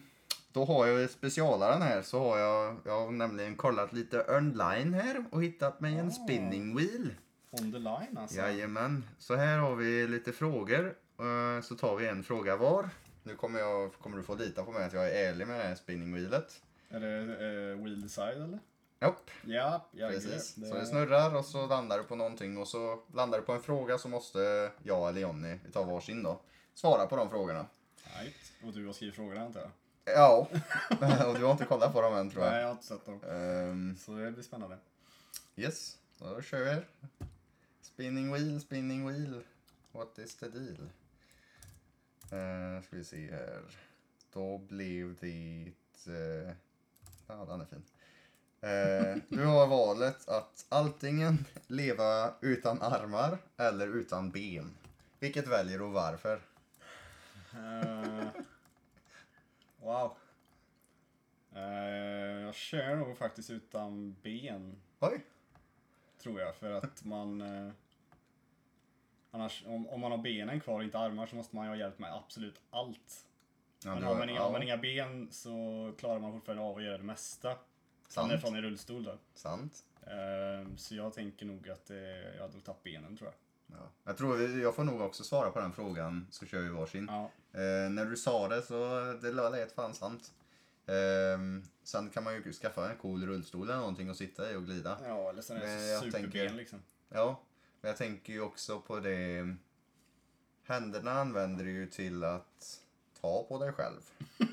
då 0.52 0.66
har 0.66 0.88
jag 0.88 1.10
specialaren 1.10 1.82
här 1.82 2.02
så 2.02 2.20
har 2.20 2.38
jag, 2.38 2.76
jag 2.86 3.00
har 3.06 3.12
nämligen 3.12 3.56
kollat 3.56 3.94
lite 3.94 4.26
online 4.38 4.94
här 4.94 5.26
och 5.32 5.44
hittat 5.44 5.80
mig 5.82 5.98
en 5.98 6.08
Ah. 6.08 6.12
spinning 6.12 6.76
wheel. 6.78 7.16
on 7.52 7.72
the 7.72 7.78
line 7.80 8.18
alltså. 8.18 8.38
Jajamän. 8.38 9.04
Så 9.20 9.36
här 9.36 9.58
har 9.58 9.76
vi 9.76 10.08
lite 10.08 10.32
frågor. 10.32 10.96
Eh, 11.20 11.62
Så 11.62 11.76
tar 11.76 11.96
vi 11.96 12.08
en 12.08 12.24
fråga 12.24 12.56
var. 12.56 12.90
Nu 13.24 13.36
kommer, 13.36 13.60
jag, 13.60 13.94
kommer 13.94 14.18
du 14.18 14.24
få 14.24 14.36
lita 14.36 14.64
på 14.64 14.72
mig 14.72 14.84
att 14.86 14.94
jag 14.94 15.08
är 15.12 15.30
ärlig 15.32 15.48
med 15.48 15.60
det 15.60 15.64
här 15.64 15.76
spinning 15.76 16.14
wheelet. 16.14 16.62
Är 16.90 17.00
det 17.00 17.20
uh, 17.76 17.84
wheel 17.84 18.02
decide 18.02 18.44
eller? 18.44 18.60
Japp, 19.00 19.32
Ja, 19.46 19.88
ja 19.92 20.08
precis. 20.10 20.56
Det, 20.56 20.68
Så 20.68 20.76
det 20.76 20.86
snurrar 20.86 21.36
och 21.36 21.46
så 21.46 21.68
landar 21.68 21.98
du 21.98 22.04
på 22.04 22.16
någonting 22.16 22.58
och 22.58 22.68
så 22.68 23.00
landar 23.14 23.40
du 23.40 23.46
på 23.46 23.52
en 23.54 23.62
fråga 23.62 23.98
så 23.98 24.08
måste 24.10 24.72
jag 24.84 25.10
eller 25.10 25.22
Jonny, 25.22 25.60
tar 25.74 25.86
varsin 25.86 26.24
då, 26.24 26.42
svara 26.78 27.08
på 27.08 27.16
de 27.16 27.30
frågorna. 27.30 27.66
Right. 28.20 28.36
Och 28.64 28.74
du 28.74 28.86
har 28.86 28.94
skrivit 28.94 29.16
frågorna 29.16 29.42
antar 29.46 29.60
jag? 29.60 29.72
Ja, 30.16 30.48
och 31.28 31.34
du 31.40 31.44
har 31.46 31.52
inte 31.52 31.66
kollat 31.66 31.94
på 31.94 32.02
dem 32.02 32.14
än 32.14 32.30
tror 32.30 32.42
Nej, 32.44 32.52
jag. 32.54 32.62
jag 32.62 32.68
har 32.68 32.72
inte 32.72 32.86
sett 32.86 33.06
dem. 33.06 33.24
Ehm, 33.24 33.96
Så 34.00 34.16
det 34.16 34.32
blir 34.32 34.44
spännande. 34.44 34.78
Yes, 35.56 35.98
då 36.18 36.42
kör 36.42 36.64
vi. 36.76 36.82
Spinning 37.82 38.34
wheel, 38.34 38.62
spinning 38.62 39.08
wheel. 39.08 39.44
What 39.92 40.20
is 40.20 40.36
the 40.36 40.48
deal? 40.48 40.90
Uh, 42.32 42.82
ska 42.84 42.96
vi 42.96 43.04
se 43.04 43.32
här. 43.32 43.62
Då 44.34 44.58
blev 44.58 45.16
det. 45.20 45.72
Eh, 46.08 46.54
ja, 47.28 47.46
den 47.46 47.62
är 47.62 47.66
fin. 47.66 47.84
Eh, 48.62 49.24
du 49.38 49.46
har 49.46 49.68
valet 49.68 50.28
att 50.30 50.66
antingen 50.70 51.46
leva 51.68 52.34
utan 52.42 52.82
armar 52.82 53.38
eller 53.58 53.88
utan 53.88 54.32
ben. 54.32 54.78
Vilket 55.20 55.48
väljer 55.48 55.78
du 55.78 55.84
och 55.84 55.92
varför? 55.92 56.42
Eh, 57.54 58.28
wow. 59.78 60.18
Eh, 61.56 62.42
jag 62.42 62.56
kör 62.56 62.96
nog 62.96 63.18
faktiskt 63.18 63.50
utan 63.50 64.16
ben, 64.24 64.82
Oj! 65.00 65.26
tror 66.18 66.40
jag. 66.40 66.56
För 66.56 66.72
att 66.72 67.06
man... 67.06 67.42
eh, 67.42 67.72
annars, 69.32 69.64
om, 69.68 69.88
om 69.88 70.00
man 70.02 70.12
har 70.12 70.18
benen 70.18 70.60
kvar 70.60 70.76
och 70.76 70.84
inte 70.84 71.00
armar 71.00 71.26
så 71.26 71.36
måste 71.36 71.56
man 71.56 71.66
ju 71.66 71.72
ha 71.72 71.78
hjälp 71.78 72.00
med 72.00 72.14
absolut 72.16 72.62
allt. 72.70 73.28
Ja, 73.84 73.94
Men 73.94 74.04
har 74.04 74.16
man, 74.16 74.30
inga, 74.30 74.40
ja, 74.40 74.44
har 74.44 74.52
man 74.52 74.64
inga 74.64 74.78
ben 74.78 75.28
så 75.32 75.94
klarar 76.00 76.20
man 76.20 76.32
fortfarande 76.32 76.64
av 76.64 76.78
att 76.78 76.84
göra 76.84 76.98
det 76.98 77.04
mesta. 77.04 77.58
Sant. 78.08 78.42
från 78.42 78.56
i 78.56 78.62
rullstol 78.62 79.04
då. 79.04 79.18
sant. 79.34 79.86
Eh, 80.02 80.76
så 80.76 80.96
jag 80.96 81.14
tänker 81.14 81.46
nog 81.46 81.70
att 81.70 81.90
jag 82.36 82.42
hade 82.42 82.62
tagit 82.62 82.84
benen 82.84 83.18
tror 83.18 83.30
jag. 83.30 83.36
Ja. 83.68 83.90
Jag 84.04 84.18
tror 84.18 84.36
vi- 84.36 84.62
jag 84.62 84.76
får 84.76 84.84
nog 84.84 85.02
också 85.02 85.24
svara 85.24 85.52
på 85.52 85.60
den 85.60 85.74
frågan 85.74 86.28
så 86.32 86.46
kör 86.46 86.62
vi 86.62 86.70
varsin. 86.70 87.08
Ja, 87.12 87.32
Eh, 87.52 87.90
när 87.90 88.06
du 88.06 88.18
sa 88.18 88.48
det 88.48 88.62
så 88.62 89.04
det 89.22 89.32
lät 89.32 89.72
fan 89.72 89.94
sant. 89.94 90.34
Eh, 90.86 91.40
sen 91.84 92.10
kan 92.10 92.24
man 92.24 92.34
ju 92.36 92.54
skaffa 92.54 92.92
en 92.92 92.98
cool 92.98 93.26
rullstol 93.26 93.70
eller 93.70 93.80
någonting 93.80 94.10
att 94.10 94.18
sitta 94.18 94.52
i 94.52 94.56
och 94.56 94.66
glida. 94.66 94.98
ja 95.04 95.30
eller 95.30 95.42
sen 95.42 95.58
är 95.58 95.62
Men 95.68 95.78
det 95.78 95.88
jag 95.88 96.00
så 96.00 96.06
superben 96.06 96.32
tänker- 96.32 96.54
liksom. 96.56 96.80
Ja, 97.10 97.40
men 97.82 97.90
jag 97.90 97.98
tänker 97.98 98.34
ju 98.34 98.42
också 98.42 98.80
på 98.82 99.00
det. 99.00 99.56
Händerna 100.64 101.12
använder 101.12 101.66
du 101.66 101.72
ju 101.72 101.86
till 101.88 102.24
att 102.24 102.82
ta 103.22 103.44
på 103.44 103.60
dig 103.60 103.72
själv. 103.74 104.02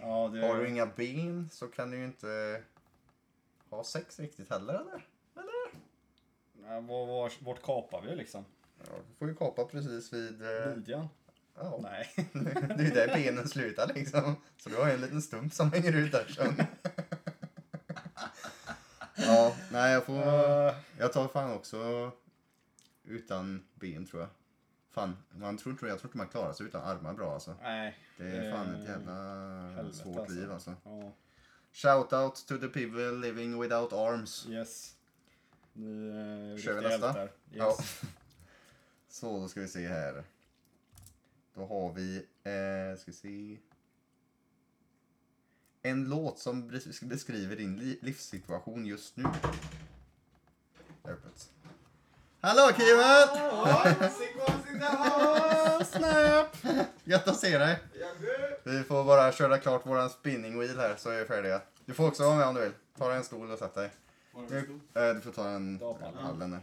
Ja, 0.00 0.28
det, 0.32 0.40
Har 0.46 0.56
du 0.56 0.68
inga 0.68 0.86
ben 0.86 1.48
så 1.52 1.66
kan 1.68 1.90
du 1.90 1.96
ju 1.96 2.04
inte 2.04 2.62
ha 3.70 3.84
sex 3.84 4.18
riktigt 4.20 4.50
heller 4.50 4.74
eller? 4.74 5.06
Ja, 6.68 6.80
var, 6.80 7.06
var, 7.06 7.32
vart 7.40 7.62
kapar 7.62 8.02
vi 8.02 8.14
liksom? 8.16 8.44
Ja, 8.78 8.84
du 9.08 9.14
får 9.18 9.28
ju 9.28 9.34
kapa 9.34 9.64
precis 9.64 10.12
vid... 10.12 10.42
Eh, 10.42 10.74
Midjan? 10.76 11.08
ja, 11.56 11.78
Nej. 11.82 12.10
det 12.32 12.82
är 12.82 12.84
ju 12.84 12.90
där 12.90 13.06
benen 13.14 13.48
slutar 13.48 13.92
liksom. 13.94 14.36
Så 14.56 14.68
du 14.68 14.76
har 14.76 14.86
ju 14.88 14.92
en 14.94 15.00
liten 15.00 15.22
stump 15.22 15.54
som 15.54 15.72
hänger 15.72 15.92
ut 15.96 16.12
där 16.12 16.24
sen. 16.36 16.54
Ja, 19.14 19.56
nej 19.72 19.92
jag 19.92 20.04
får... 20.04 20.22
Eh, 20.68 20.74
Jag 20.98 21.12
tar 21.12 21.28
fan 21.28 21.52
också 21.52 22.10
utan 23.04 23.64
ben 23.74 24.06
tror 24.06 24.22
jag. 24.22 24.30
Fan, 24.90 25.16
man 25.30 25.58
tror 25.58 25.72
inte, 25.72 25.86
jag 25.86 25.98
tror 25.98 26.08
inte 26.08 26.18
man 26.18 26.28
klarar 26.28 26.52
sig 26.52 26.66
utan 26.66 26.82
armar 26.82 27.14
bra 27.14 27.34
alltså. 27.34 27.56
nej. 27.62 27.98
Det 28.16 28.24
är 28.24 28.52
fan 28.52 28.74
ett 28.74 28.80
Eh, 28.88 28.90
jävla 28.90 29.12
helvete, 29.76 29.96
svårt 29.98 30.18
alltså. 30.18 30.34
liv 30.34 30.52
alltså. 30.52 30.74
Ja, 30.84 31.12
Shout 31.72 32.12
out 32.12 32.34
to 32.48 32.58
the 32.58 32.68
people 32.68 33.10
living 33.12 33.60
without 33.60 33.92
arms. 33.92 34.46
yes. 34.50 34.94
Ni 35.72 36.08
är 36.08 36.58
Kör 36.58 36.74
vi 36.74 36.80
nästa? 36.80 37.06
hjältar. 37.06 37.30
Ja. 37.50 37.76
Yes. 37.80 38.00
Så, 39.08 39.40
då 39.40 39.48
ska 39.48 39.60
vi 39.60 39.68
se 39.68 39.86
här. 39.88 40.24
Då 41.54 41.66
har 41.66 41.92
vi, 41.92 42.16
eh, 42.16 42.98
ska 43.00 43.10
vi 43.10 43.12
se. 43.12 43.58
En 45.82 46.04
låt 46.08 46.38
som 46.38 46.70
bes- 46.70 47.04
beskriver 47.04 47.56
din 47.56 47.76
li- 47.76 47.98
livssituation 48.02 48.86
just 48.86 49.16
nu. 49.16 49.24
Öppet. 51.04 51.50
Hallå 52.40 52.70
Kivet! 52.76 53.30
Snap! 55.86 56.56
Gött 57.04 57.28
att 57.28 57.40
se 57.40 57.58
dig! 57.58 57.78
Vi 58.64 58.82
får 58.82 59.04
bara 59.04 59.32
köra 59.32 59.58
klart 59.58 59.86
våran 59.86 60.10
spinning 60.10 60.58
wheel 60.58 60.78
här 60.78 60.96
så 60.96 61.10
är 61.10 61.18
vi 61.18 61.24
färdiga. 61.24 61.60
Du 61.84 61.94
får 61.94 62.08
också 62.08 62.22
vara 62.24 62.36
med 62.36 62.46
om 62.46 62.54
du 62.54 62.60
vill. 62.60 62.72
Ta 62.98 63.08
dig 63.08 63.16
en 63.16 63.24
stol 63.24 63.50
och 63.50 63.58
sätt 63.58 63.74
dig. 63.74 63.90
Nu, 64.34 64.80
eh, 64.94 65.14
du 65.14 65.20
får 65.20 65.32
ta 65.32 65.48
en 65.48 65.78
pallen. 65.78 66.50
där. 66.50 66.60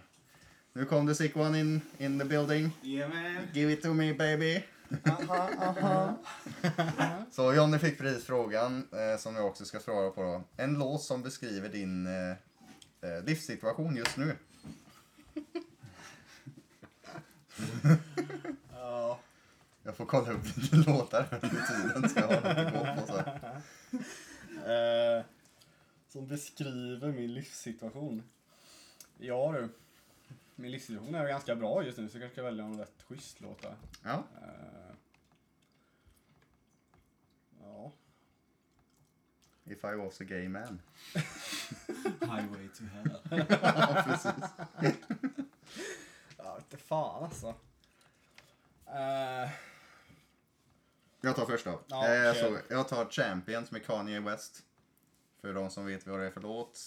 Nu 0.74 0.86
kom 0.86 1.08
the 1.08 1.16
sick 1.16 1.36
one 1.38 1.60
in, 1.60 1.82
in 1.98 2.20
the 2.20 2.26
building. 2.26 2.72
Yeah 2.84 3.10
man. 3.14 3.48
Give 3.54 3.74
it 3.74 3.82
to 3.82 3.94
me 3.94 4.14
baby. 4.14 4.64
Aha, 5.06 5.50
aha. 5.60 6.14
Så 7.32 7.54
Johnny 7.54 7.80
fick 7.80 7.98
precis 7.98 8.26
frågan 8.26 8.88
eh, 8.92 9.18
som 9.20 9.36
jag 9.36 9.46
också 9.48 9.66
ska 9.66 9.80
svara 9.80 10.10
på 10.10 10.22
då. 10.24 10.44
En 10.64 10.74
låt 10.74 11.02
som 11.04 11.22
beskriver 11.24 11.70
din 11.70 12.08
eh, 12.08 12.30
eh, 13.10 13.24
livssituation 13.26 13.96
just 13.96 14.18
nu. 14.18 14.36
Ja. 18.74 19.20
Jag 19.84 19.96
får 19.98 20.06
kolla 20.06 20.32
upp 20.32 20.58
lite 20.58 20.76
låtar 20.76 21.40
under 21.42 21.66
tiden 21.68 22.10
så 22.10 22.20
jag 22.20 22.28
har 22.28 22.42
något 22.42 22.58
att 22.58 22.74
gå 22.74 23.02
på. 23.02 23.08
Så. 23.14 23.24
Som 26.10 26.28
beskriver 26.28 27.12
min 27.12 27.34
livssituation. 27.34 28.24
Ja 29.18 29.52
du. 29.52 29.70
Min 30.56 30.72
livssituation 30.72 31.16
är 31.16 31.28
ganska 31.28 31.56
bra 31.56 31.84
just 31.84 31.98
nu 31.98 32.10
så 32.10 32.16
jag 32.18 32.22
kanske 32.22 32.36
ska 32.36 32.44
välja 32.44 32.64
en 32.64 32.80
rätt 32.80 33.02
schysst 33.08 33.42
låt 33.42 33.62
där. 33.62 33.76
Ja, 34.04 34.24
Eh, 34.42 34.96
ja. 37.62 37.92
If 39.66 39.84
I 39.84 39.96
was 39.96 40.22
a 40.22 40.24
gay 40.24 40.50
man. 40.50 40.82
Highway 42.22 42.68
to 42.78 42.84
hell. 42.84 43.20
ja, 43.64 44.04
precis. 44.06 44.32
Jag 46.38 46.56
vet 46.56 46.64
inte 46.64 46.78
fan 46.78 47.24
alltså. 47.24 47.48
Eh, 48.86 49.50
Jag 51.22 51.36
tar 51.36 51.46
först 51.46 51.66
då. 51.66 51.82
Ja, 51.88 52.08
eh, 52.08 52.34
kör. 52.34 52.34
så, 52.34 52.60
jag 52.74 52.88
tar 52.88 53.06
Champions 53.10 53.72
med 53.72 53.86
Kanye 53.86 54.20
West. 54.20 54.64
För 55.42 55.54
de 55.54 55.70
som 55.70 55.86
vet 55.86 56.08
vad 56.08 56.20
det 56.20 56.26
är 56.26 56.32
för 56.32 56.42
låt. 56.42 56.80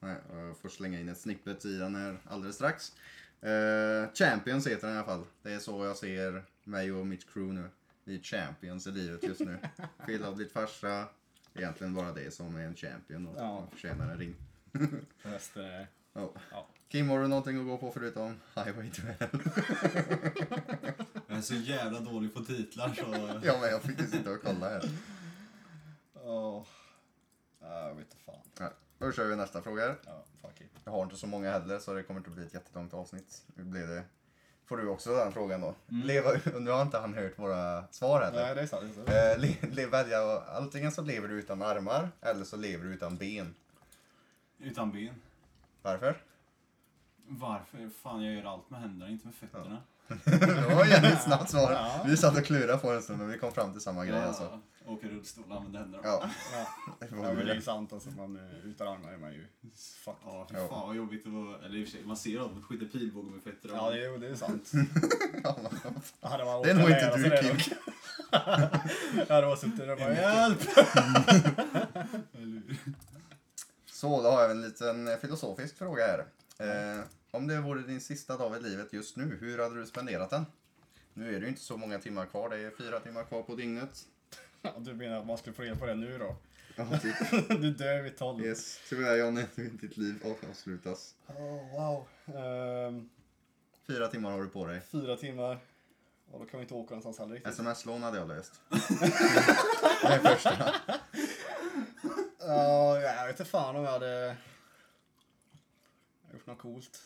Nej, 0.00 0.16
jag 0.32 0.56
får 0.56 0.68
slänga 0.68 1.00
in 1.00 1.08
ett 1.08 1.18
snippet 1.18 1.64
i 1.64 1.76
den 1.78 1.94
här 1.94 2.18
alldeles 2.24 2.56
strax. 2.56 2.92
Eh, 3.40 4.12
Champions 4.14 4.66
heter 4.66 4.86
den 4.86 4.96
i 4.96 4.98
alla 4.98 5.06
fall. 5.06 5.24
Det 5.42 5.52
är 5.52 5.58
så 5.58 5.84
jag 5.84 5.96
ser 5.96 6.44
mig 6.64 6.92
och 6.92 7.06
mitt 7.06 7.32
crew 7.32 7.60
nu. 7.62 7.68
Vi 8.04 8.18
är 8.18 8.22
champions 8.22 8.86
i 8.86 8.90
livet 8.90 9.22
just 9.22 9.40
nu. 9.40 9.58
Phil 10.06 10.24
har 10.24 10.32
blivit 10.34 10.52
farsa. 10.52 11.04
Egentligen 11.54 11.94
bara 11.94 12.12
det 12.12 12.34
som 12.34 12.56
är 12.56 12.60
en 12.60 12.74
champion 12.76 13.26
och 13.26 13.34
Ja. 13.38 13.54
man 13.60 13.70
förtjänar 13.70 14.10
en 14.12 14.18
ring. 14.18 14.34
resten 15.22 15.64
är... 15.64 15.86
Ja. 16.12 16.32
Ja. 16.50 16.68
Kim, 16.88 17.08
har 17.08 17.20
du 17.20 17.28
någonting 17.28 17.58
att 17.60 17.66
gå 17.66 17.78
på 17.78 17.90
förutom 17.92 18.40
Highway 18.54 18.90
to 18.90 19.02
Hell? 19.02 19.40
Jag 21.26 21.38
är 21.38 21.40
så 21.42 21.54
jävla 21.54 22.00
dålig 22.00 22.34
på 22.34 22.40
titlar 22.44 22.94
så... 22.94 23.40
ja, 23.46 23.58
men 23.60 23.70
jag 23.70 23.82
fick 23.82 24.00
ju 24.00 24.06
sitta 24.06 24.30
och 24.30 24.42
kolla 24.44 24.68
här. 24.68 24.90
Åh. 26.14 26.64
Ja, 27.68 27.88
jag 27.88 27.94
vet 27.94 27.98
inte 27.98 28.16
fan. 28.16 28.40
Ja, 28.58 28.70
då 28.98 29.12
kör 29.12 29.28
vi 29.28 29.36
nästa 29.36 29.62
fråga. 29.62 29.96
Ja, 30.06 30.24
fuck 30.42 30.60
it. 30.60 30.70
Jag 30.84 30.92
har 30.92 31.02
inte 31.02 31.16
så 31.16 31.26
många 31.26 31.50
heller 31.50 31.78
så 31.78 31.94
det 31.94 32.02
kommer 32.02 32.20
inte 32.20 32.30
bli 32.30 32.46
ett 32.46 32.54
jättelångt 32.54 32.94
avsnitt. 32.94 33.42
Nu 33.54 33.64
blir 33.64 33.86
det... 33.86 34.04
Får 34.64 34.76
du 34.76 34.88
också 34.88 35.14
den 35.14 35.32
frågan 35.32 35.60
då? 35.60 35.74
Leva... 35.86 36.30
Nu 36.58 36.70
har 36.70 36.82
inte 36.82 36.98
han 36.98 37.14
hört 37.14 37.38
våra 37.38 37.84
svar 37.90 38.22
heller. 38.22 38.42
Nej, 38.44 38.54
det 38.54 38.60
är 38.60 38.66
sant. 38.66 38.84
Det 39.06 39.12
är 39.12 39.34
sant. 39.34 39.42
Eh, 39.42 39.48
le, 39.48 39.74
le, 39.74 39.86
välja, 39.86 40.40
antingen 40.40 40.92
så 40.92 41.02
lever 41.02 41.28
du 41.28 41.34
utan 41.34 41.62
armar 41.62 42.10
eller 42.20 42.44
så 42.44 42.56
lever 42.56 42.84
du 42.84 42.94
utan 42.94 43.16
ben. 43.16 43.54
Utan 44.58 44.92
ben. 44.92 45.14
Varför? 45.82 46.16
Varför? 47.28 47.90
Fan, 48.02 48.24
jag 48.24 48.34
gör 48.34 48.44
allt 48.52 48.70
med 48.70 48.80
händerna, 48.80 49.10
inte 49.10 49.26
med 49.26 49.34
fötterna. 49.34 49.82
det 50.24 50.74
var 50.74 50.84
ett 51.12 51.22
snabbt 51.22 51.50
svar. 51.50 51.72
Ja. 51.72 52.04
Vi 52.06 52.16
satt 52.16 52.38
och 52.38 52.44
klurade 52.44 52.78
på 52.78 52.90
en 52.90 53.02
stund 53.02 53.18
men 53.18 53.28
vi 53.28 53.38
kom 53.38 53.52
fram 53.52 53.72
till 53.72 53.80
samma 53.80 54.04
grej 54.06 54.22
alltså. 54.22 54.42
Ja, 54.42 54.92
Åker 54.92 55.08
rullstol, 55.08 55.44
använder 55.52 55.78
händerna. 55.80 56.02
Ja, 56.04 56.30
Ja. 56.52 56.66
det 57.00 57.06
ja, 57.10 57.32
men 57.32 57.46
det 57.46 57.52
är 57.54 57.60
sant 57.60 57.92
alltså. 57.92 58.10
Man, 58.10 58.36
eh, 58.36 58.66
utan 58.70 58.88
armar 58.88 59.12
är 59.12 59.18
man 59.18 59.32
ju 59.32 59.46
fuck. 60.04 60.16
Ja, 60.24 60.46
fy 60.50 60.56
Ja. 60.56 60.68
fan 60.68 60.86
vad 60.88 60.96
jobbigt 60.96 61.24
det 61.24 61.30
var. 61.30 61.58
Eller 61.58 61.78
i 61.78 61.84
och 61.84 61.88
för 61.88 61.92
sig, 61.96 62.04
man 62.06 62.16
ser 62.16 62.38
dem 62.38 62.62
skjuter 62.68 62.86
pilbåge 62.86 63.30
med 63.30 63.42
fötterna. 63.42 63.74
Ja, 63.76 63.90
det 63.90 64.04
är, 64.04 64.18
det 64.18 64.28
är 64.28 64.34
sant. 64.34 64.70
Ja, 65.44 65.56
men- 65.62 66.00
Ja, 66.20 66.60
det, 66.64 66.70
är 66.70 66.74
nog 66.74 66.90
inte 66.90 67.10
sig 67.12 67.30
du, 67.30 67.36
Kim. 67.36 67.48
dock. 67.56 67.68
Ja, 69.28 69.40
det 69.40 69.46
var 69.46 69.56
suttit 69.56 69.76
där 69.78 69.90
och 69.90 69.98
bara 69.98 70.14
hjälp! 70.14 70.60
Så, 73.92 74.22
då 74.22 74.28
har 74.30 74.42
jag 74.42 74.50
en 74.50 74.62
liten 74.62 75.18
filosofisk 75.20 75.78
fråga 75.78 76.02
här. 76.06 76.18
Eh, 76.58 77.04
om 77.30 77.46
det 77.46 77.60
vore 77.60 77.82
din 77.82 78.00
sista 78.00 78.36
dag 78.36 78.56
i 78.56 78.60
livet 78.60 78.92
just 78.92 79.16
nu, 79.16 79.36
hur 79.40 79.58
hade 79.58 79.80
du 79.80 79.86
spenderat 79.86 80.30
den? 80.30 80.46
Nu 81.14 81.28
är 81.28 81.32
det 81.32 81.38
ju 81.44 81.48
inte 81.48 81.60
så 81.60 81.76
många 81.76 81.98
timmar 81.98 82.26
kvar, 82.26 82.48
det 82.48 82.56
är 82.58 82.70
fyra 82.70 83.00
timmar 83.00 83.24
kvar 83.24 83.42
på 83.42 83.54
dygnet. 83.54 84.06
Ja, 84.62 84.74
du 84.78 84.94
menar 84.94 85.18
att 85.20 85.26
man 85.26 85.38
skulle 85.38 85.54
få 85.54 85.62
reda 85.62 85.76
på 85.76 85.86
det 85.86 85.94
nu 85.94 86.18
då? 86.18 86.36
Ja, 86.76 86.98
typ. 86.98 87.14
Du 87.48 87.70
dör 87.74 88.02
vid 88.02 88.16
tolv. 88.16 88.44
Yes, 88.46 88.80
tyvärr 88.88 89.16
Johnny, 89.16 89.44
ditt 89.80 89.96
liv 89.96 90.22
avslutas. 90.50 91.14
Oh, 91.26 91.72
wow. 91.72 92.06
Ehm, 92.36 93.08
Fyra 93.86 94.08
timmar 94.08 94.30
har 94.30 94.42
du 94.42 94.48
på 94.48 94.66
dig. 94.66 94.80
fyra 94.80 95.16
timmar. 95.16 95.58
Och 96.30 96.40
då 96.40 96.46
kan 96.46 96.60
vi 96.60 96.62
inte 96.62 96.74
åka 96.74 96.94
någonstans 96.94 97.18
heller 97.18 97.34
riktigt. 97.34 97.52
Sms-lån 97.52 98.02
hade 98.02 98.18
jag 98.18 98.28
löst. 98.28 98.60
det 100.02 100.08
är 100.08 100.18
första. 100.18 100.74
Ja, 102.38 103.00
jag 103.00 103.26
vet 103.26 103.40
inte 103.40 103.50
fan 103.50 103.76
om 103.76 103.84
jag 103.84 103.90
hade 103.90 104.36
gjort 106.32 106.46
något 106.46 106.58
coolt. 106.58 107.02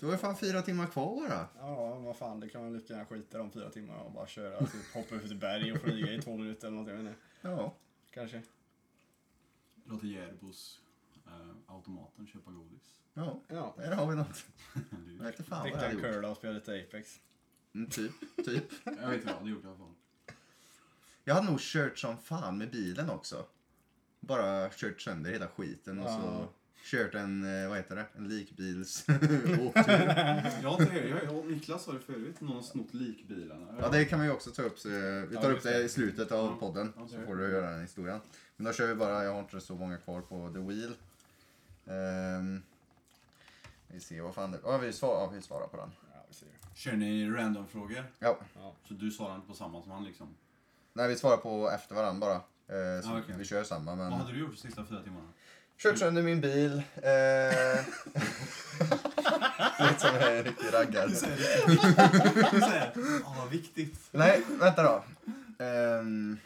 Du 0.00 0.06
har 0.06 0.12
ju 0.12 0.18
fan 0.18 0.36
fyra 0.36 0.62
timmar 0.62 0.86
kvar 0.86 1.16
bara. 1.28 1.48
Ja, 1.58 1.94
vad 1.98 2.16
fan, 2.16 2.40
det 2.40 2.48
kan 2.48 2.62
man 2.62 2.72
lika 2.72 2.92
gärna 2.94 3.06
skita 3.06 3.38
i 3.38 3.40
de 3.40 3.50
fyra 3.50 3.70
timmarna 3.70 4.00
och 4.00 4.12
bara 4.12 4.26
köra, 4.26 4.58
typ 4.58 4.94
hoppa 4.94 5.14
ut 5.14 5.30
i 5.30 5.34
berg 5.34 5.72
och 5.72 5.80
flyga 5.80 6.12
i 6.12 6.22
två 6.22 6.36
minuter 6.36 6.66
eller 6.66 6.76
någonting. 6.76 6.96
Jag 6.96 7.02
vet 7.02 7.10
inte. 7.12 7.20
Ja. 7.62 7.74
Kanske. 8.10 8.42
Låter 9.84 10.06
Järbos 10.06 10.80
eh, 11.26 11.74
automaten 11.74 12.26
köpa 12.26 12.50
godis. 12.50 12.98
Ja, 13.14 13.40
Ja. 13.48 13.74
där 13.78 13.92
har 13.92 14.06
vi 14.06 14.16
något. 14.16 14.44
Det 14.74 15.12
Jag 15.18 15.24
vet 15.24 15.36
fan 15.46 15.58
vad 15.58 15.62
Dricka 15.62 15.76
jag 15.76 15.84
en 15.90 15.96
hade 15.96 16.06
gjort. 16.08 16.14
curla 16.14 16.30
och 16.30 16.36
spela 16.36 16.52
lite 16.54 16.82
Apex. 16.88 17.20
Mm, 17.74 17.90
typ, 17.90 18.12
typ. 18.44 18.64
Jag 18.84 18.92
vet 18.92 19.14
inte 19.14 19.26
vad 19.26 19.32
jag 19.34 19.38
hade 19.38 19.50
gjort 19.50 19.64
i 19.64 19.66
alla 19.66 19.76
fall. 19.76 19.94
Jag 21.24 21.34
hade 21.34 21.46
nog 21.50 21.60
kört 21.60 21.98
som 21.98 22.18
fan 22.18 22.58
med 22.58 22.70
bilen 22.70 23.10
också. 23.10 23.46
Bara 24.20 24.70
kört 24.70 25.00
sönder 25.00 25.30
hela 25.32 25.48
skiten 25.48 25.98
och 25.98 26.08
så 26.08 26.10
Ja. 26.12 26.48
Kört 26.82 27.14
en, 27.14 27.62
eh, 27.62 27.68
vad 27.68 27.76
heter 27.78 27.96
det, 27.96 28.04
en 28.16 28.28
likbils 28.28 29.04
har 29.06 29.14
inte 29.14 30.84
det. 30.92 31.08
Jag, 31.08 31.24
jag, 31.24 31.50
Niklas 31.50 31.84
sa 31.84 31.92
det 31.92 31.98
förut. 32.00 32.40
Någon 32.40 32.54
har 32.56 32.62
snott 32.62 32.94
likbilarna. 32.94 33.66
Ja, 33.80 33.88
det 33.88 34.04
kan 34.04 34.20
vi 34.20 34.26
ju 34.26 34.32
också 34.32 34.50
ta 34.50 34.62
upp. 34.62 34.78
Så, 34.78 34.88
eh, 34.88 34.94
vi 34.94 35.34
Ja, 35.34 35.40
tar 35.42 35.50
upp 35.52 35.62
det 35.62 35.82
i 35.82 35.88
slutet 35.88 36.32
av 36.32 36.46
Ja. 36.46 36.56
podden. 36.60 36.92
Ja, 36.96 37.08
Så 37.08 37.20
får 37.26 37.36
du 37.36 37.50
göra 37.50 37.70
den 37.70 37.80
historien. 37.80 38.20
Men 38.56 38.66
då 38.66 38.72
kör 38.72 38.86
vi 38.88 38.94
bara, 38.94 39.24
jag 39.24 39.32
har 39.32 39.40
inte 39.40 39.60
så 39.60 39.74
många 39.74 39.96
kvar 39.96 40.20
på 40.20 40.50
The 40.54 40.58
Wheel. 40.58 40.94
Ehm, 41.86 42.62
vi 43.88 44.00
ser 44.00 44.20
vad 44.22 44.34
fan 44.34 44.50
det... 44.50 44.58
Ja, 44.64 44.78
vi 44.78 44.92
svarar, 44.92 45.20
ja, 45.20 45.30
vi 45.34 45.42
svarar 45.42 45.66
på 45.66 45.76
den. 45.76 45.90
Ja, 46.14 46.24
vi 46.28 46.34
ser. 46.34 46.48
Kör 46.74 46.92
ni 46.96 47.30
random-frågor? 47.30 48.04
Ja, 48.18 48.38
Ja. 48.54 48.74
Så 48.88 48.94
du 48.94 49.10
svarar 49.10 49.34
inte 49.34 49.46
på 49.48 49.54
samma 49.54 49.82
som 49.82 49.90
han 49.90 50.04
liksom? 50.04 50.28
nej 50.94 51.08
vi 51.08 51.16
svarar 51.16 51.36
på 51.36 51.70
efter 51.70 51.94
varandra 51.94 52.20
bara. 52.26 52.34
Eh, 52.36 53.02
så 53.02 53.08
Ja, 53.10 53.18
okej. 53.18 53.34
vi 53.38 53.44
kör 53.44 53.64
samma 53.64 53.94
men... 53.96 54.10
Vad 54.10 54.18
hade 54.18 54.32
du 54.32 54.38
gjort 54.38 54.50
de 54.50 54.56
sista 54.56 54.84
fyra 54.84 55.02
timmarna? 55.02 55.28
Kört 55.78 55.98
sönder 55.98 56.22
min 56.22 56.40
bil. 56.40 56.82
Eh... 57.02 57.80
Lite 59.88 60.00
som 60.00 60.16
en 60.16 60.42
riktig 60.44 60.66
raggare. 60.74 61.06
Du 61.06 61.14
säger 61.14 61.36
det. 61.36 62.50
Du 62.52 62.60
säger 62.60 62.92
ja 63.24 63.34
vad 63.38 63.50
viktigt. 63.50 63.94
Nej, 64.10 64.42
vänta 64.60 64.82
då. 64.82 65.04
Ehm, 65.64 66.38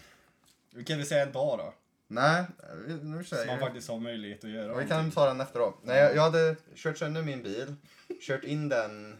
Vi 0.74 0.84
kan 0.84 0.98
väl 0.98 1.06
säga 1.06 1.22
en 1.22 1.32
dag 1.32 1.58
då. 1.58 1.74
nej, 2.08 2.44
nu 2.86 2.98
Som 2.98 3.10
man 3.10 3.24
säger 3.24 3.46
jag. 3.46 3.60
faktiskt 3.60 3.88
har 3.88 3.98
möjlighet 3.98 4.44
att 4.44 4.50
göra. 4.50 4.74
Vi 4.78 4.88
kan 4.88 5.10
ta 5.10 5.26
den 5.26 5.40
efter 5.40 5.58
då. 5.60 5.74
Nej, 5.82 5.98
jag, 5.98 6.16
jag 6.16 6.22
hade 6.22 6.56
kört 6.74 6.98
sönder 6.98 7.22
min 7.22 7.42
bil, 7.42 7.74
kört 8.20 8.44
in 8.44 8.68
den 8.68 9.12